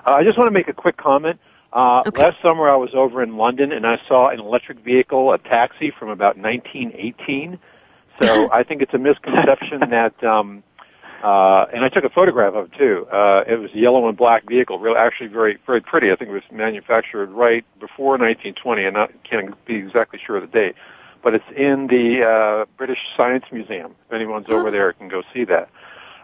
[0.05, 1.39] Uh, I just want to make a quick comment.
[1.71, 2.23] Uh, Okay.
[2.23, 5.91] Last summer, I was over in London and I saw an electric vehicle, a taxi
[5.97, 7.57] from about 1918.
[8.21, 10.21] So I think it's a misconception that.
[10.25, 10.61] Um,
[11.23, 13.07] uh, and I took a photograph of it too.
[13.11, 16.11] Uh, it was a yellow and black vehicle, real, actually very, very pretty.
[16.11, 20.41] I think it was manufactured right before 1920, and I can't be exactly sure of
[20.43, 20.75] the date.
[21.23, 23.95] But it's in the uh, British Science Museum.
[24.07, 25.69] If anyone's over there, can go see that.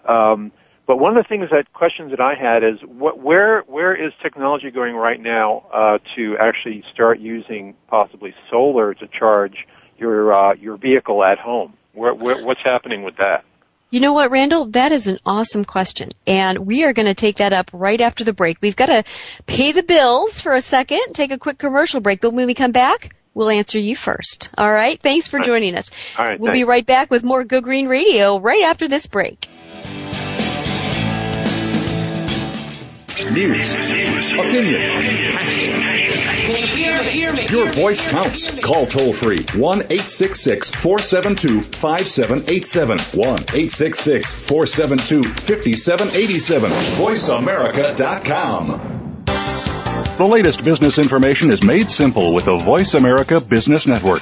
[0.08, 0.52] Um,
[0.86, 4.12] but one of the things that questions that I had is what, where where is
[4.22, 9.66] technology going right now uh, to actually start using possibly solar to charge
[9.98, 11.74] your uh, your vehicle at home?
[11.94, 13.46] Where, where, what's happening with that?
[13.92, 14.68] You know what, Randall?
[14.68, 16.12] That is an awesome question.
[16.26, 18.58] And we are going to take that up right after the break.
[18.62, 19.04] We've got to
[19.46, 22.72] pay the bills for a second, take a quick commercial break, but when we come
[22.72, 24.50] back, we'll answer you first.
[24.58, 24.98] All right?
[25.02, 25.92] Thanks for joining us.
[26.18, 29.50] All right, we'll be right back with more Go Green Radio right after this break.
[33.30, 33.74] News,
[34.34, 36.01] opinion.
[37.02, 38.60] Your voice counts.
[38.60, 43.00] Call toll free 1 866 472 5787.
[43.00, 46.72] 1 866 472 5787.
[46.72, 49.24] VoiceAmerica.com.
[50.18, 54.22] The latest business information is made simple with the Voice America Business Network.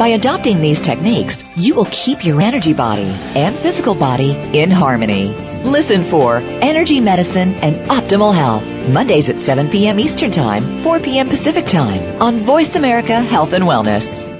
[0.00, 5.28] By adopting these techniques, you will keep your energy body and physical body in harmony.
[5.62, 10.00] Listen for Energy Medicine and Optimal Health, Mondays at 7 p.m.
[10.00, 11.28] Eastern Time, 4 p.m.
[11.28, 14.39] Pacific Time on Voice America Health and Wellness.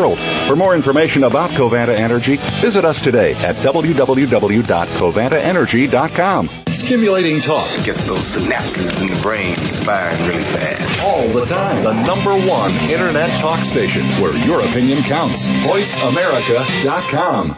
[0.09, 6.49] For more information about Covanta Energy, visit us today at www.covantaenergy.com.
[6.67, 11.07] Stimulating talk gets those synapses in the brain firing really fast.
[11.07, 11.83] all the time.
[11.83, 15.47] The number one internet talk station where your opinion counts.
[15.47, 17.57] VoiceAmerica.com.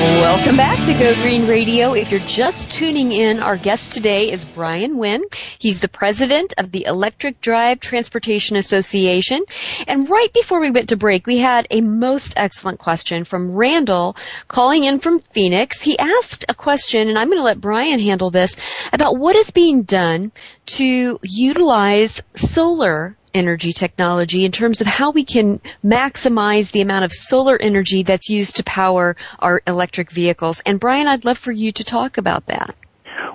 [0.00, 1.92] Welcome back to Go Green Radio.
[1.92, 5.24] If you're just tuning in, our guest today is Brian Wynn.
[5.58, 9.42] He's the president of the Electric Drive Transportation Association.
[9.88, 14.16] And right before we went to break, we had a most excellent question from Randall
[14.46, 15.82] calling in from Phoenix.
[15.82, 18.56] He asked a question, and I'm going to let Brian handle this,
[18.92, 20.30] about what is being done
[20.66, 27.12] to utilize solar energy technology in terms of how we can maximize the amount of
[27.12, 30.60] solar energy that's used to power our electric vehicles.
[30.60, 32.74] And Brian, I'd love for you to talk about that.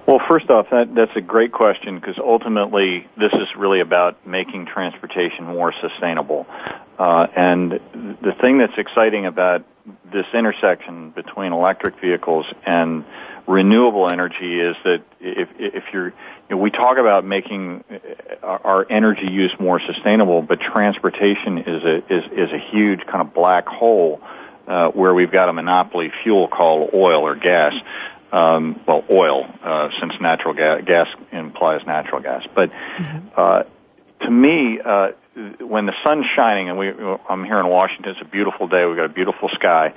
[0.08, 4.66] Well, first off, that, that's a great question because ultimately this is really about making
[4.66, 6.46] transportation more sustainable.
[7.00, 7.72] Uh, and
[8.22, 9.66] the thing that's exciting about
[10.12, 13.06] this intersection between electric vehicles and
[13.48, 16.14] renewable energy is that if, if you're,
[16.50, 17.84] you know, we talk about making
[18.44, 23.34] our energy use more sustainable, but transportation is a, is, is a huge kind of
[23.34, 24.22] black hole,
[24.68, 27.74] uh, where we've got a monopoly fuel called oil or gas.
[28.32, 32.44] Um, well, oil, uh, since natural gas, gas implies natural gas.
[32.54, 32.72] But,
[33.38, 33.64] uh,
[34.22, 35.12] to me, uh,
[35.60, 36.90] when the sun's shining and we,
[37.30, 39.94] I'm here in Washington, it's a beautiful day, we've got a beautiful sky,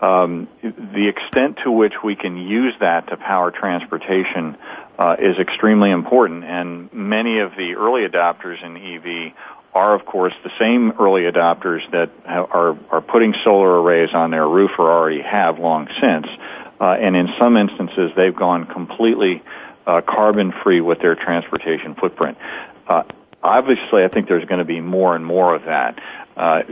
[0.00, 4.56] um, the extent to which we can use that to power transportation
[4.98, 6.44] uh, is extremely important.
[6.44, 9.34] And many of the early adopters in EV
[9.74, 14.46] are, of course, the same early adopters that are are putting solar arrays on their
[14.46, 16.26] roof or already have long since.
[16.80, 19.42] Uh, and in some instances, they've gone completely
[19.86, 22.38] uh, carbon free with their transportation footprint.
[23.42, 25.98] Obviously, I think there's going to be more and more of that.
[26.36, 26.62] Uh,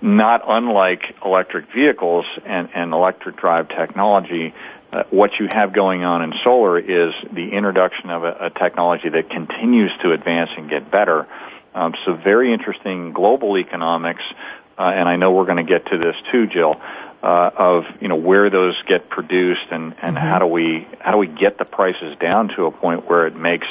[0.00, 4.54] not unlike electric vehicles and, and electric drive technology,
[4.92, 9.08] uh, what you have going on in solar is the introduction of a, a technology
[9.08, 11.26] that continues to advance and get better.
[11.74, 14.22] Um, so very interesting global economics,
[14.78, 16.80] uh, and I know we're going to get to this too, Jill.
[17.22, 20.26] Uh, of you know where those get produced and and mm-hmm.
[20.26, 23.34] how do we how do we get the prices down to a point where it
[23.34, 23.66] makes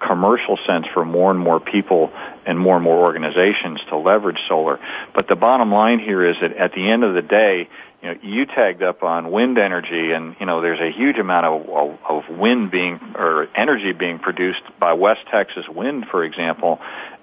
[0.00, 2.12] commercial sense for more and more people
[2.46, 4.78] and more and more organizations to leverage solar.
[5.14, 7.68] But the bottom line here is that at the end of the day,
[8.02, 11.46] you know, you tagged up on wind energy, and you know, there's a huge amount
[11.46, 16.80] of, of, of wind being or energy being produced by West Texas Wind, for example.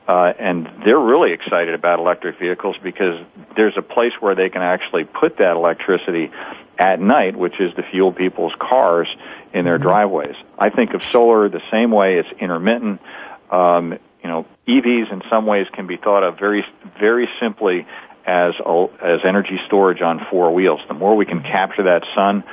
[0.08, 3.20] Uh, and they're really excited about electric vehicles because
[3.56, 6.32] there's a place where they can actually put that electricity
[6.78, 9.08] at night, which is to fuel people's cars
[9.54, 9.88] in their mm-hmm.
[9.88, 10.36] driveways.
[10.60, 12.20] I think of solar the same way.
[12.20, 13.02] It's intermittent.
[13.50, 16.66] Um, you know, EVs in some ways can be thought of very,
[17.00, 17.88] very simply
[18.26, 18.56] as
[19.02, 20.82] as energy storage on four wheels.
[20.88, 22.44] The more we can capture that sun,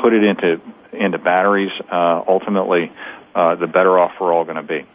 [0.00, 0.60] put it into
[0.92, 2.92] into batteries, uh, ultimately,
[3.34, 4.86] uh, the better off we're all going to be.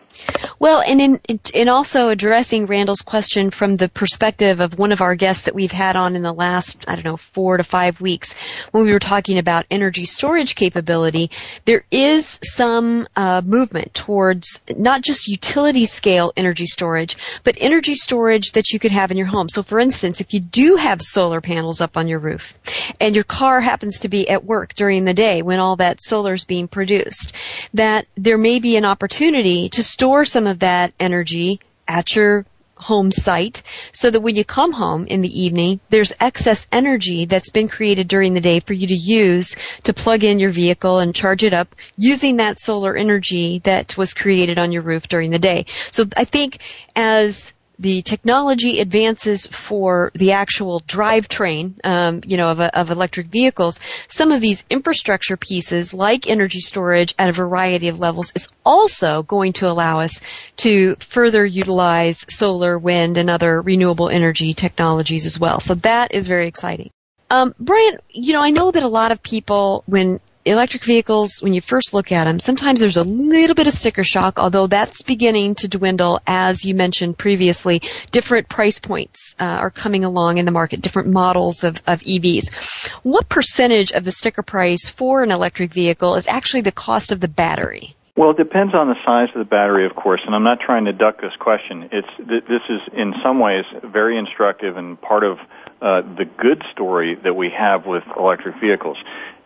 [0.60, 1.20] Well, and in,
[1.54, 5.72] in also addressing Randall's question from the perspective of one of our guests that we've
[5.72, 8.36] had on in the last, I don't know, four to five weeks,
[8.70, 11.32] when we were talking about energy storage capability,
[11.66, 18.52] there is some uh, movement towards not just utility scale energy storage, but energy storage
[18.52, 19.50] that you could have in your home.
[19.50, 22.54] So, for instance, if you do have solar panels up on your roof,
[23.00, 26.34] and your car happens to be at work during the day when all that solar
[26.34, 27.36] is being produced,
[27.74, 32.44] that there may be an opportunity to store some of that energy at your
[32.74, 33.62] home site
[33.94, 38.08] so that when you come home in the evening, there's excess energy that's been created
[38.08, 41.54] during the day for you to use to plug in your vehicle and charge it
[41.54, 45.66] up using that solar energy that was created on your roof during the day.
[45.92, 46.58] So I think
[46.96, 53.28] as the technology advances for the actual drivetrain, um, you know, of, a, of electric
[53.28, 58.50] vehicles, some of these infrastructure pieces, like energy storage at a variety of levels, is
[58.64, 60.22] also going to allow us
[60.58, 65.60] to further utilize solar, wind, and other renewable energy technologies as well.
[65.60, 66.92] So that is very exciting.
[67.32, 71.54] Um, Brian, you know, I know that a lot of people, when electric vehicles, when
[71.54, 75.02] you first look at them, sometimes there's a little bit of sticker shock, although that's
[75.04, 77.82] beginning to dwindle as you mentioned previously.
[78.12, 82.90] Different price points uh, are coming along in the market, different models of, of EVs.
[83.04, 87.20] What percentage of the sticker price for an electric vehicle is actually the cost of
[87.20, 87.96] the battery?
[88.16, 90.86] Well, it depends on the size of the battery, of course, and I'm not trying
[90.86, 91.90] to duck this question.
[91.92, 95.40] It's this is in some ways very instructive and part of
[95.82, 98.98] uh, the good story that we have with electric vehicles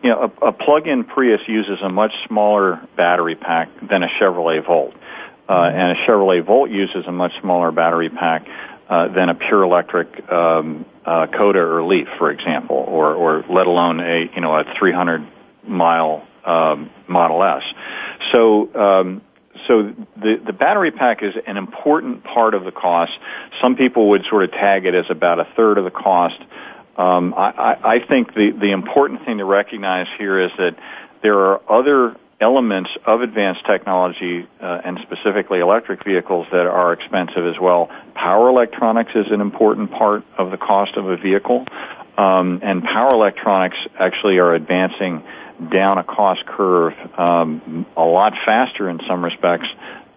[0.02, 4.64] you know, a, a plug-in Prius uses a much smaller battery pack than a Chevrolet
[4.64, 4.94] Volt,
[5.48, 8.46] uh, and a Chevrolet Volt uses a much smaller battery pack
[8.88, 13.66] uh, than a pure electric um, uh, Coda or Leaf, for example, or, or let
[13.66, 15.26] alone a you know a 300
[15.66, 17.62] mile um, Model S.
[18.32, 19.22] So um,
[19.66, 23.12] so the the battery pack is an important part of the cost.
[23.60, 26.38] Some people would sort of tag it as about a third of the cost
[26.96, 30.76] Um, I, I think the, the important thing to recognize here is that
[31.22, 37.46] there are other elements of advanced technology uh, and specifically electric vehicles that are expensive
[37.46, 37.90] as well.
[38.14, 41.66] Power electronics is an important part of the cost of a vehicle,
[42.18, 45.22] um, and power electronics actually are advancing
[45.70, 49.68] down a cost curve um, a lot faster in some respects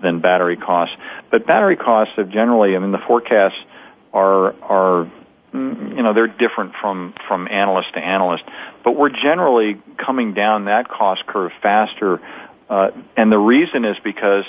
[0.01, 0.95] than battery costs.
[1.31, 3.57] But battery costs have generally, I mean, the forecasts
[4.13, 5.11] are are
[5.53, 8.43] you know they're different from from analyst to analyst,
[8.83, 12.21] but we're generally coming down that cost curve faster,
[12.69, 14.45] uh, and the reason is because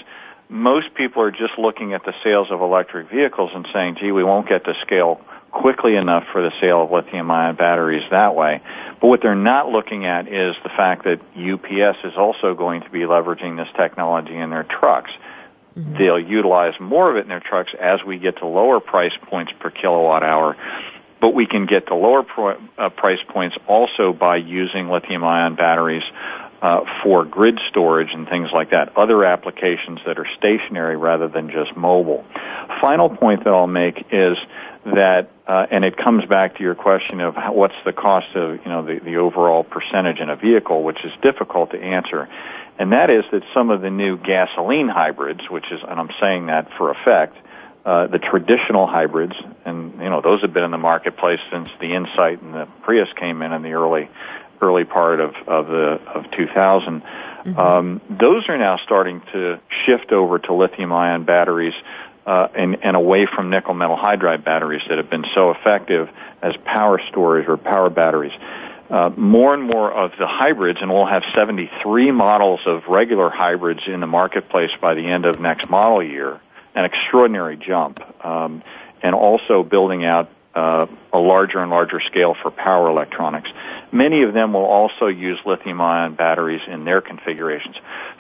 [0.48, 4.24] most people are just looking at the sales of electric vehicles and saying, "Gee, we
[4.24, 5.20] won't get to scale
[5.53, 8.61] quickly enough for the sale of lithium-ion batteries that way."
[9.01, 12.90] But what they're not looking at is the fact that UPS is also going to
[12.90, 15.11] be leveraging this technology in their trucks.
[15.81, 15.99] Mm-hmm.
[15.99, 19.53] They'll utilize more of it in their trucks as we get to lower price points
[19.59, 20.57] per kilowatt hour.
[21.20, 25.55] But we can get to lower pro- uh, price points also by using lithium ion
[25.55, 26.05] batteries
[26.62, 28.97] uh, for grid storage and things like that.
[28.97, 32.24] Other applications that are stationary rather than just mobile.
[32.81, 34.37] Final point that I'll make is
[34.85, 38.61] that, uh, and it comes back to your question of how, what's the cost of
[38.64, 42.28] you know the, the overall percentage in a vehicle, which is difficult to answer
[42.81, 46.47] and that is that some of the new gasoline hybrids, which is, and I'm saying
[46.47, 47.37] that for effect,
[47.85, 49.35] uh, the traditional hybrids,
[49.66, 53.09] and you know those have been in the marketplace since the Insight and the Prius
[53.16, 54.09] came in in the early
[54.62, 57.03] early part of of the of 2000.
[57.03, 57.59] Mm-hmm.
[57.59, 61.74] Um, those are now starting to shift over to lithium ion batteries
[62.26, 66.09] uh, and, and away from nickel metal hydride batteries that have been so effective
[66.43, 68.33] as power storage or power batteries
[68.91, 73.82] uh, more and more of the hybrids, and we'll have 73 models of regular hybrids
[73.86, 76.41] in the marketplace by the end of next model year,
[76.74, 78.62] an extraordinary jump, um,
[79.03, 83.49] and also building out uh, a larger and larger scale for power electronics.
[83.93, 87.76] Many of them will also use lithium-ion batteries in their configurations.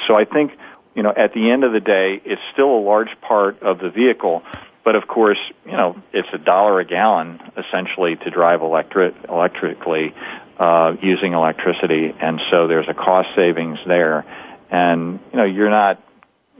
[0.06, 0.52] So I think,
[0.94, 3.90] you know, at the end of the day, it's still a large part of the
[3.90, 4.44] vehicle,
[4.84, 10.14] but of course, you know, it's a dollar a gallon essentially to drive electric, electrically
[10.60, 14.26] uh, using electricity, and so there's a cost savings there.
[14.70, 16.02] And you know, you're not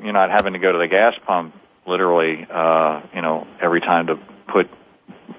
[0.03, 1.55] you're not having to go to the gas pump
[1.86, 4.70] literally, uh, you know, every time to put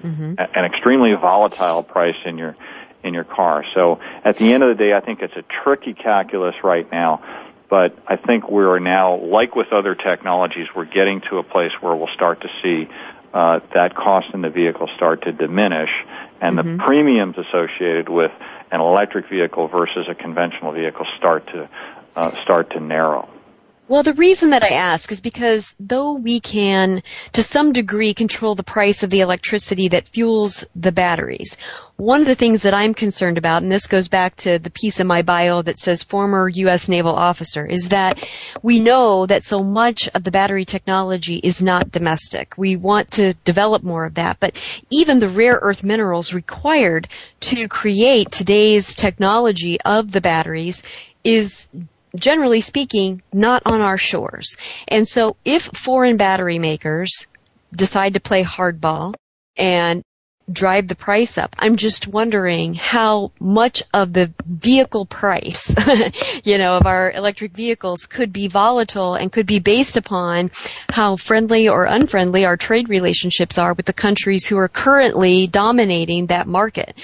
[0.00, 0.34] mm-hmm.
[0.38, 2.54] a, an extremely volatile price in your
[3.02, 3.64] in your car.
[3.74, 7.20] So at the end of the day, I think it's a tricky calculus right now.
[7.68, 11.96] But I think we're now, like with other technologies, we're getting to a place where
[11.96, 12.88] we'll start to see
[13.32, 15.90] uh, that cost in the vehicle start to diminish,
[16.42, 16.76] and mm-hmm.
[16.76, 18.32] the premiums associated with
[18.70, 21.68] an electric vehicle versus a conventional vehicle start to
[22.16, 23.28] uh, start to narrow.
[23.92, 27.02] Well, the reason that I ask is because though we can,
[27.34, 31.58] to some degree, control the price of the electricity that fuels the batteries,
[31.96, 34.98] one of the things that I'm concerned about, and this goes back to the piece
[35.00, 36.88] in my bio that says former U.S.
[36.88, 38.26] naval officer, is that
[38.62, 42.54] we know that so much of the battery technology is not domestic.
[42.56, 47.08] We want to develop more of that, but even the rare earth minerals required
[47.40, 50.82] to create today's technology of the batteries
[51.22, 51.68] is
[52.16, 54.56] generally speaking, not on our shores.
[54.88, 57.26] And so if foreign battery makers
[57.74, 59.14] decide to play hardball
[59.56, 60.02] and
[60.50, 61.54] drive the price up.
[61.58, 65.74] I'm just wondering how much of the vehicle price,
[66.44, 70.50] you know, of our electric vehicles could be volatile and could be based upon
[70.90, 76.26] how friendly or unfriendly our trade relationships are with the countries who are currently dominating
[76.26, 76.96] that market.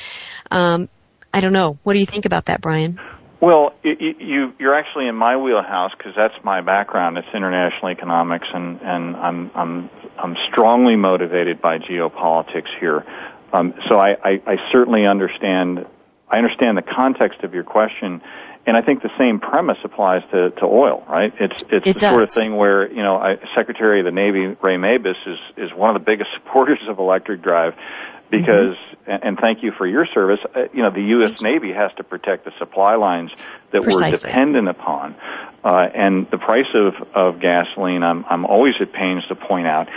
[0.50, 0.88] Um,
[1.32, 1.78] I don't know.
[1.84, 2.98] What do you think about that, Brian?
[3.40, 7.18] Well, you, you're actually in my wheelhouse because that's my background.
[7.18, 13.04] It's international economics, and, and I'm, I'm, I'm strongly motivated by geopolitics here.
[13.52, 15.86] Um, so I, I, I certainly understand.
[16.30, 18.20] I understand the context of your question,
[18.66, 21.32] and I think the same premise applies to, to oil, right?
[21.40, 22.10] It's it's it the does.
[22.10, 25.72] sort of thing where you know, I, Secretary of the Navy Ray Mabus is is
[25.72, 27.74] one of the biggest supporters of electric drive
[28.30, 29.26] because mm-hmm.
[29.26, 32.44] and thank you for your service uh, you know the US Navy has to protect
[32.44, 33.30] the supply lines
[33.72, 34.10] that Precisely.
[34.10, 35.14] we're dependent upon
[35.64, 39.88] uh, and the price of of gasoline I'm I'm always at pains to point out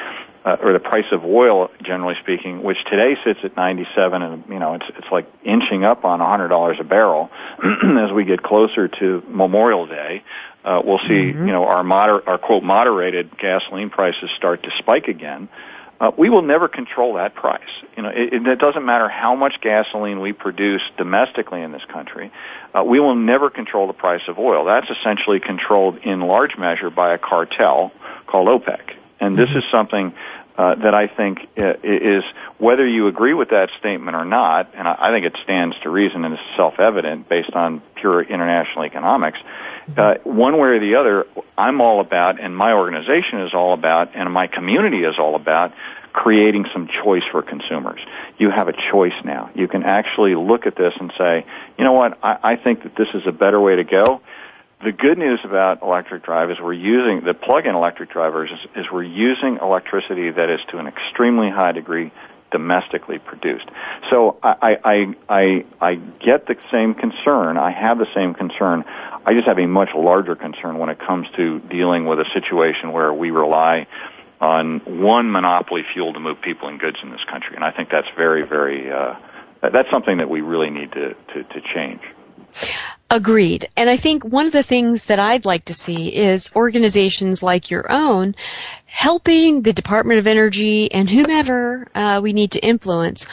[0.44, 4.60] uh, or the price of oil generally speaking which today sits at 97 and you
[4.60, 7.30] know it's it's like inching up on $100 a barrel
[7.64, 10.24] as we get closer to Memorial Day
[10.64, 11.48] uh, we'll see mm-hmm.
[11.48, 15.50] you know our moder- our quote moderated gasoline prices start to spike again
[16.02, 17.62] uh, we will never control that price.
[17.96, 22.32] You know, it, it, doesn't matter how much gasoline we produce domestically in this country.
[22.74, 24.66] Uh, we will never control the price of oil.
[24.66, 27.92] That's essentially controlled in large measure by a cartel
[28.26, 28.96] called OPEC.
[29.20, 29.60] And this mm-hmm.
[29.60, 30.14] is something
[30.58, 32.24] uh, that I think uh, is
[32.58, 35.90] whether you agree with that statement or not, and I, I think it stands to
[35.92, 39.38] reason and is self-evident based on pure international economics.
[39.98, 41.28] Uh, one way or the other,
[41.58, 45.74] I'm all about, and my organization is all about, and my community is all about
[46.14, 48.02] creating some choice for consumers.
[48.38, 49.50] You have a choice now.
[49.56, 51.46] You can actually look at this and say,
[51.78, 54.22] you know what, I, I think that this is a better way to go
[54.84, 58.92] the good news about electric drive is we're using the plug-in electric drivers is, is
[58.92, 62.12] we're using electricity that is to an extremely high degree
[62.52, 63.70] domestically produced.
[64.10, 67.58] So I, I, I, I get the same concern.
[67.58, 68.84] I have the same concern.
[69.26, 72.92] I just have a much larger concern when it comes to dealing with a situation
[72.92, 73.88] where we rely
[74.40, 77.56] on one monopoly fuel to move people and goods in this country.
[77.56, 79.16] And I think that's very, very, uh,
[79.62, 82.02] that's something that we really need to, to, to change.
[83.10, 83.70] Agreed.
[83.78, 87.70] And I think one of the things that I'd like to see is organizations like
[87.70, 88.36] your own
[88.86, 93.28] helping the Department of Energy and whomever uh, we need to influence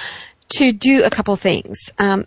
[0.51, 1.91] to do a couple things.
[1.99, 2.26] Um,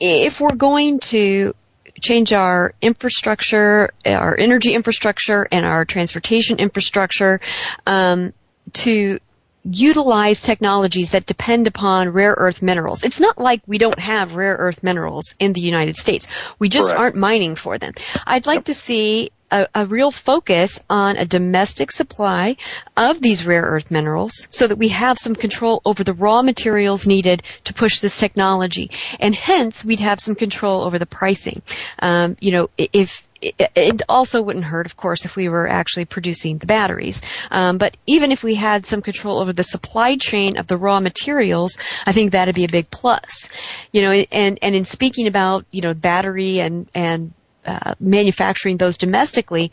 [0.00, 1.54] if we're going to
[2.00, 7.40] change our infrastructure, our energy infrastructure, and our transportation infrastructure
[7.86, 8.32] um,
[8.72, 9.18] to
[9.64, 13.04] utilize technologies that depend upon rare earth minerals.
[13.04, 16.28] It's not like we don't have rare earth minerals in the United States.
[16.58, 17.00] We just Correct.
[17.00, 17.92] aren't mining for them.
[18.26, 22.56] I'd like to see a, a, real focus on a domestic supply
[22.96, 27.06] of these rare earth minerals so that we have some control over the raw materials
[27.06, 28.90] needed to push this technology.
[29.20, 31.62] And hence, we'd have some control over the pricing.
[31.98, 36.58] Um, you know, if it also wouldn't hurt, of course, if we were actually producing
[36.58, 37.22] the batteries.
[37.50, 41.00] Um, but even if we had some control over the supply chain of the raw
[41.00, 43.48] materials, I think that'd be a big plus.
[43.92, 47.32] You know, and and in speaking about you know battery and and
[47.64, 49.70] uh, manufacturing those domestically,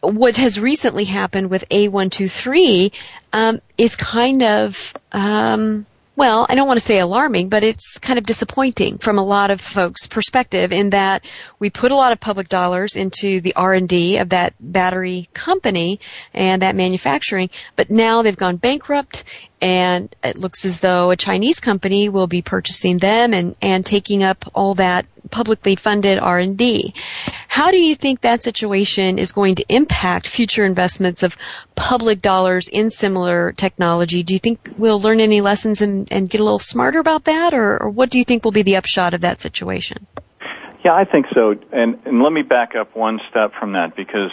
[0.00, 2.92] what has recently happened with A123
[3.32, 8.18] um, is kind of um, well, I don't want to say alarming, but it's kind
[8.18, 11.24] of disappointing from a lot of folks' perspective in that
[11.58, 16.00] we put a lot of public dollars into the R&D of that battery company
[16.34, 19.24] and that manufacturing, but now they've gone bankrupt
[19.62, 24.24] and it looks as though a Chinese company will be purchasing them and, and taking
[24.24, 26.94] up all that publicly funded R&D.
[27.46, 31.36] How do you think that situation is going to impact future investments of
[31.76, 34.24] public dollars in similar technology?
[34.24, 37.54] Do you think we'll learn any lessons and, and get a little smarter about that,
[37.54, 40.08] or, or what do you think will be the upshot of that situation?
[40.84, 41.54] Yeah, I think so.
[41.70, 44.32] And, and let me back up one step from that because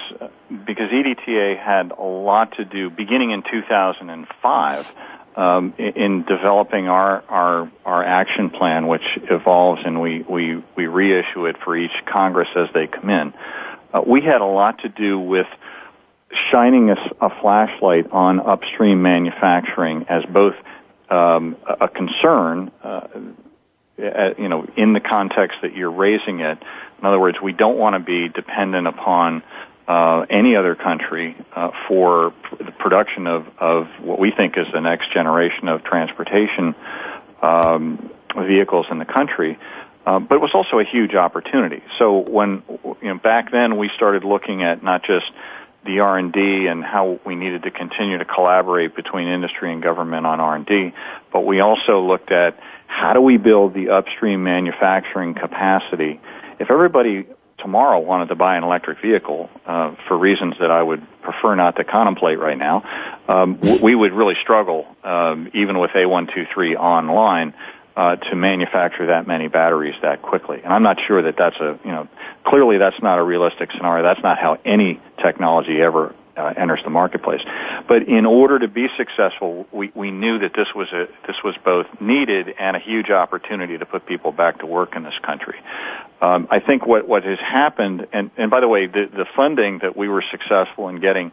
[0.50, 4.96] because EDTA had a lot to do beginning in 2005
[5.40, 11.46] um, in developing our, our our action plan, which evolves and we we we reissue
[11.46, 13.34] it for each Congress as they come in.
[13.94, 15.48] Uh, we had a lot to do with
[16.52, 20.56] shining a, a flashlight on upstream manufacturing as both
[21.10, 23.08] um, a concern, uh,
[24.38, 26.58] you know, in the context that you're raising it.
[27.00, 29.42] In other words, we don't want to be dependent upon
[29.90, 34.80] uh, any other country uh, for the production of, of what we think is the
[34.80, 36.76] next generation of transportation
[37.42, 39.58] um, vehicles in the country.
[40.06, 41.82] Uh, but it was also a huge opportunity.
[41.98, 42.62] So when
[43.02, 45.26] you know back then we started looking at not just
[45.86, 50.40] the R&D and how we needed to continue to collaborate between industry and government on
[50.40, 50.94] R&D,
[51.34, 56.20] but we also looked at how do we build the upstream manufacturing capacity.
[56.60, 57.26] If everybody
[57.62, 61.76] tomorrow wanted to buy an electric vehicle uh, for reasons that I would prefer not
[61.78, 62.84] to contemplate right now,
[63.28, 67.54] um, we would really struggle, um, even with A123 online,
[67.96, 70.62] uh, to manufacture that many batteries that quickly.
[70.64, 72.08] And I'm not sure that that's a, you know,
[72.46, 74.04] clearly that's not a realistic scenario.
[74.04, 77.42] That's not how any technology ever uh, enters the marketplace.
[77.88, 81.56] But in order to be successful, we, we knew that this was a this was
[81.64, 85.60] both needed and a huge opportunity to put people back to work in this country.
[86.22, 89.80] Um, I think what what has happened, and and by the way, the the funding
[89.80, 91.32] that we were successful in getting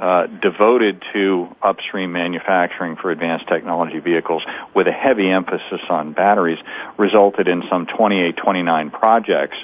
[0.00, 6.60] uh, devoted to upstream manufacturing for advanced technology vehicles with a heavy emphasis on batteries
[6.96, 9.56] resulted in some 28, 29 projects.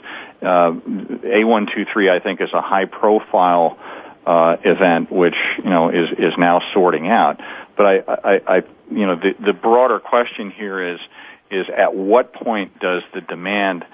[0.43, 3.79] Uh, A123, I think, is a high profile
[4.27, 7.41] uh, event, which you know is is now sorting out.
[7.77, 11.01] But I, I, I you know, the the broader question here is
[11.51, 13.85] is at what point does the demand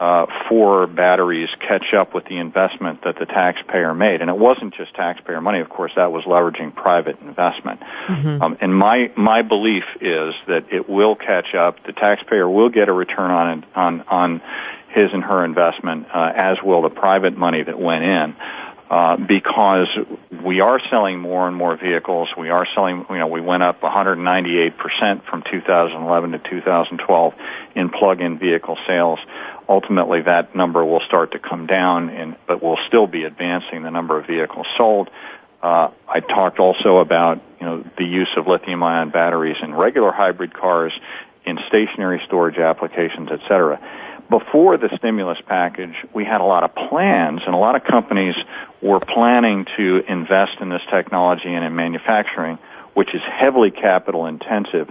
[0.00, 4.20] uh, for batteries catch up with the investment that the taxpayer made?
[4.20, 5.92] And it wasn't just taxpayer money, of course.
[5.96, 7.80] That was leveraging private investment.
[7.80, 8.42] Mm-hmm.
[8.42, 11.84] Um, and my my belief is that it will catch up.
[11.84, 14.42] The taxpayer will get a return on on on
[14.88, 18.36] his and her investment, uh, as will the private money that went in.
[18.90, 19.88] Uh, because
[20.44, 22.28] we are selling more and more vehicles.
[22.36, 27.34] We are selling, you know, we went up 198% from 2011 to 2012
[27.74, 29.18] in plug-in vehicle sales.
[29.68, 33.90] Ultimately, that number will start to come down, and, but we'll still be advancing the
[33.90, 35.08] number of vehicles sold.
[35.62, 40.52] Uh, I talked also about, you know, the use of lithium-ion batteries in regular hybrid
[40.52, 40.92] cars,
[41.46, 43.80] in stationary storage applications, et cetera
[44.30, 48.34] before the stimulus package, we had a lot of plans and a lot of companies
[48.82, 52.58] were planning to invest in this technology and in manufacturing,
[52.94, 54.90] which is heavily capital intensive,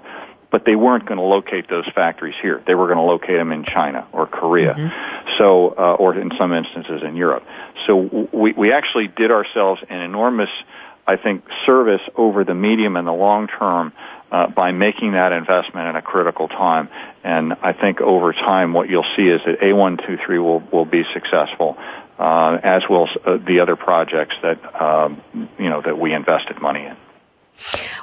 [0.52, 2.62] but they weren't going to locate those factories here.
[2.68, 4.76] They were going to locate them in China or Korea.
[4.76, 5.38] Mm-hmm.
[5.40, 7.44] So, uh, or in some instances in Europe.
[7.88, 10.50] So we, we actually did ourselves an enormous,
[11.08, 13.94] I think, service over the medium and the long term
[14.34, 16.90] uh, by making that investment at a critical time.
[17.24, 21.78] And I think over time, what you'll see is that A123 will will be successful,
[22.18, 25.22] uh, as will uh, the other projects that um,
[25.60, 26.98] you know that we invested money in.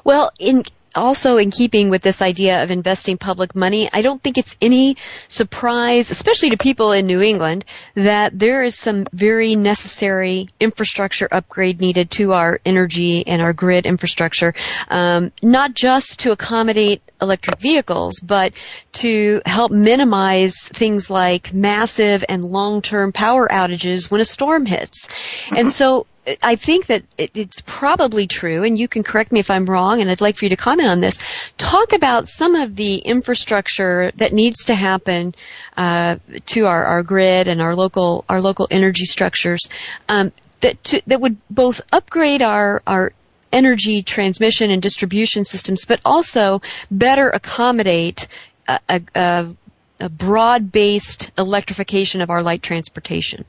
[0.05, 0.63] Well, in
[0.95, 4.97] also in keeping with this idea of investing public money, I don't think it's any
[5.29, 7.65] surprise, especially to people in New England,
[7.95, 13.87] that there is some very necessary infrastructure upgrade needed to our energy and our grid
[13.87, 14.55] infrastructure,
[14.89, 18.53] um, not just to accommodate electric vehicles, but
[18.93, 25.09] to help minimize things like massive and long-term power outages when a storm hits.
[25.51, 26.07] And so
[26.43, 30.11] I think that it's probably true, and you can correct me if I'm wrong, and
[30.11, 31.19] I'd like for you to comment on this.
[31.57, 35.35] Talk about some of the infrastructure that needs to happen
[35.77, 36.17] uh,
[36.47, 39.69] to our, our grid and our local our local energy structures
[40.09, 43.13] um, that to, that would both upgrade our our
[43.53, 46.61] energy transmission and distribution systems, but also
[46.91, 48.29] better accommodate
[48.69, 49.55] a, a,
[50.01, 53.45] a broad-based electrification of our light transportation.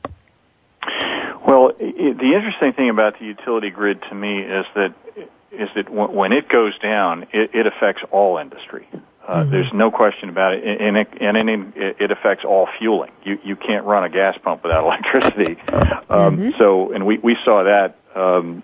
[1.52, 4.94] Well, it, the interesting thing about the utility grid to me is that
[5.52, 8.88] is that when it goes down, it, it affects all industry.
[9.28, 9.52] Uh, mm-hmm.
[9.52, 13.12] There's no question about it, and it, and it, it affects all fueling.
[13.26, 15.58] You you can't run a gas pump without electricity.
[16.10, 16.50] Um, mm-hmm.
[16.58, 18.64] So, and we we saw that um,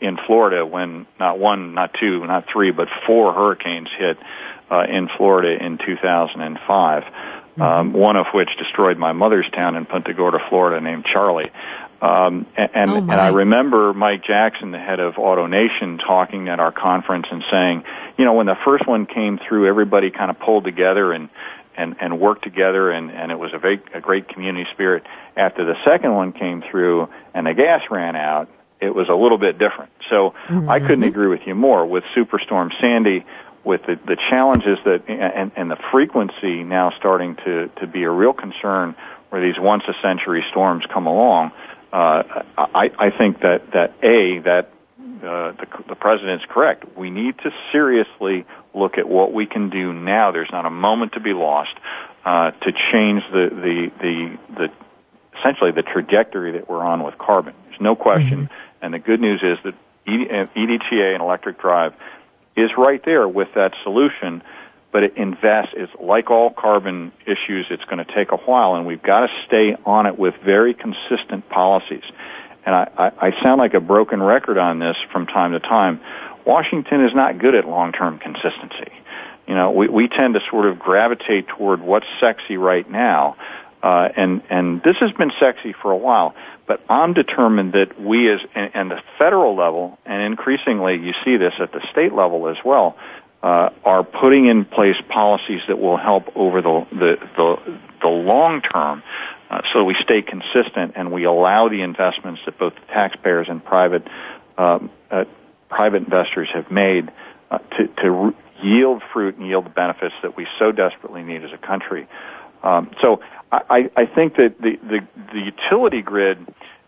[0.00, 4.16] in Florida when not one, not two, not three, but four hurricanes hit
[4.70, 7.02] uh, in Florida in 2005.
[7.02, 7.62] Mm-hmm.
[7.62, 11.50] Um, one of which destroyed my mother's town in Punta Gorda, Florida, named Charley.
[12.02, 16.72] Um, and, oh and I remember Mike Jackson, the head of AutoNation, talking at our
[16.72, 17.84] conference and saying,
[18.18, 21.28] you know, when the first one came through, everybody kind of pulled together and
[21.76, 25.04] and and worked together, and and it was a very a great community spirit.
[25.36, 28.48] After the second one came through and the gas ran out,
[28.80, 29.92] it was a little bit different.
[30.10, 30.68] So mm-hmm.
[30.68, 31.86] I couldn't agree with you more.
[31.86, 33.24] With Superstorm Sandy,
[33.62, 38.10] with the, the challenges that and, and the frequency now starting to to be a
[38.10, 38.96] real concern,
[39.30, 41.52] where these once a century storms come along
[41.92, 44.72] I, I think that that a that
[45.22, 46.96] uh, the, the president's correct.
[46.96, 50.32] We need to seriously look at what we can do now.
[50.32, 51.74] There's not a moment to be lost
[52.24, 54.72] uh, to change the, the the the
[55.38, 57.54] essentially the trajectory that we're on with carbon.
[57.68, 58.44] There's no question.
[58.44, 58.54] Mm-hmm.
[58.82, 59.74] And the good news is that
[60.06, 61.94] EDTA and electric drive
[62.56, 64.42] is right there with that solution
[64.92, 65.74] but it invests.
[65.76, 67.66] It's like all carbon issues.
[67.70, 70.74] It's going to take a while, and we've got to stay on it with very
[70.74, 72.04] consistent policies.
[72.64, 76.00] And I, I, I sound like a broken record on this from time to time.
[76.46, 78.92] Washington is not good at long-term consistency.
[79.46, 83.36] You know, we, we tend to sort of gravitate toward what's sexy right now,
[83.82, 86.34] uh, and and this has been sexy for a while.
[86.66, 91.36] But I'm determined that we, as and, and the federal level, and increasingly you see
[91.36, 92.96] this at the state level as well,
[93.42, 98.60] uh, are putting in place policies that will help over the the the, the long
[98.60, 99.02] term,
[99.50, 103.64] uh, so we stay consistent and we allow the investments that both the taxpayers and
[103.64, 104.06] private
[104.58, 105.24] um, uh,
[105.68, 107.10] private investors have made
[107.50, 111.42] uh, to to re- yield fruit and yield the benefits that we so desperately need
[111.44, 112.06] as a country.
[112.62, 113.20] Um, so
[113.50, 115.00] I, I think that the, the
[115.32, 116.38] the utility grid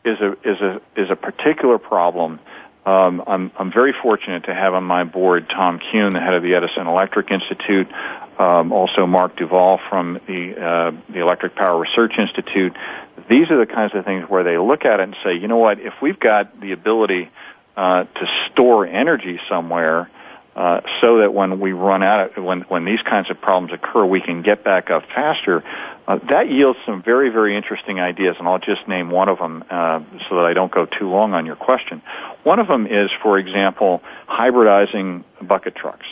[0.05, 2.39] is a is a is a particular problem
[2.87, 6.43] um, I'm, I'm very fortunate to have on my board Tom Kuhn, the head of
[6.43, 7.89] the Edison Electric Institute,
[8.39, 12.77] um, also Mark Duvall from the uh, the Electric Power Research Institute.
[13.29, 15.57] These are the kinds of things where they look at it and say, you know
[15.57, 17.31] what, if we've got the ability
[17.77, 20.11] uh, to store energy somewhere,
[20.55, 24.05] uh, so that when we run out of when when these kinds of problems occur,
[24.05, 25.65] we can get back up faster.
[26.07, 29.65] Uh, that yields some very very interesting ideas, and I'll just name one of them
[29.71, 32.03] uh, so that I don't go too long on your question.
[32.43, 36.07] One of them is, for example, hybridizing bucket trucks.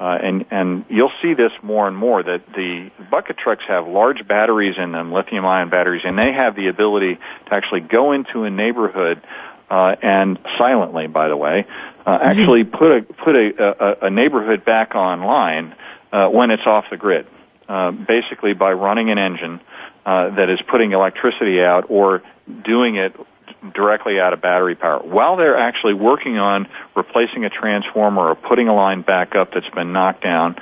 [0.00, 4.26] Uh, and and you'll see this more and more that the bucket trucks have large
[4.26, 7.14] batteries in them, lithium ion batteries, and they have the ability
[7.46, 9.22] to actually go into a neighborhood
[9.70, 11.66] uh, and silently, by the way,
[12.04, 15.74] uh, actually put a put a, a, a neighborhood back online
[16.12, 17.26] uh, when it's off the grid,
[17.90, 19.60] basically by running an engine
[20.04, 22.22] uh, that is putting electricity out or
[22.64, 23.14] doing it
[23.74, 26.66] directly out of battery power while they're actually working on
[26.96, 30.56] replacing a transformer or putting a line back up that's been knocked down.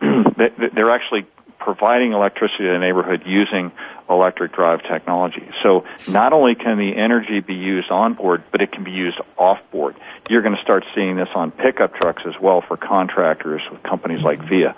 [0.00, 1.26] they're actually
[1.62, 3.72] providing electricity to the neighborhood using
[4.10, 5.48] electric drive technology.
[5.62, 9.18] So not only can the energy be used on board, but it can be used
[9.38, 9.96] off board.
[10.28, 14.22] You're going to start seeing this on pickup trucks as well for contractors with companies
[14.22, 14.74] like VIA.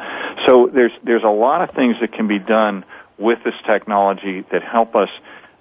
[0.46, 2.84] So there's there's a lot of things that can be done
[3.18, 5.10] with this technology that help us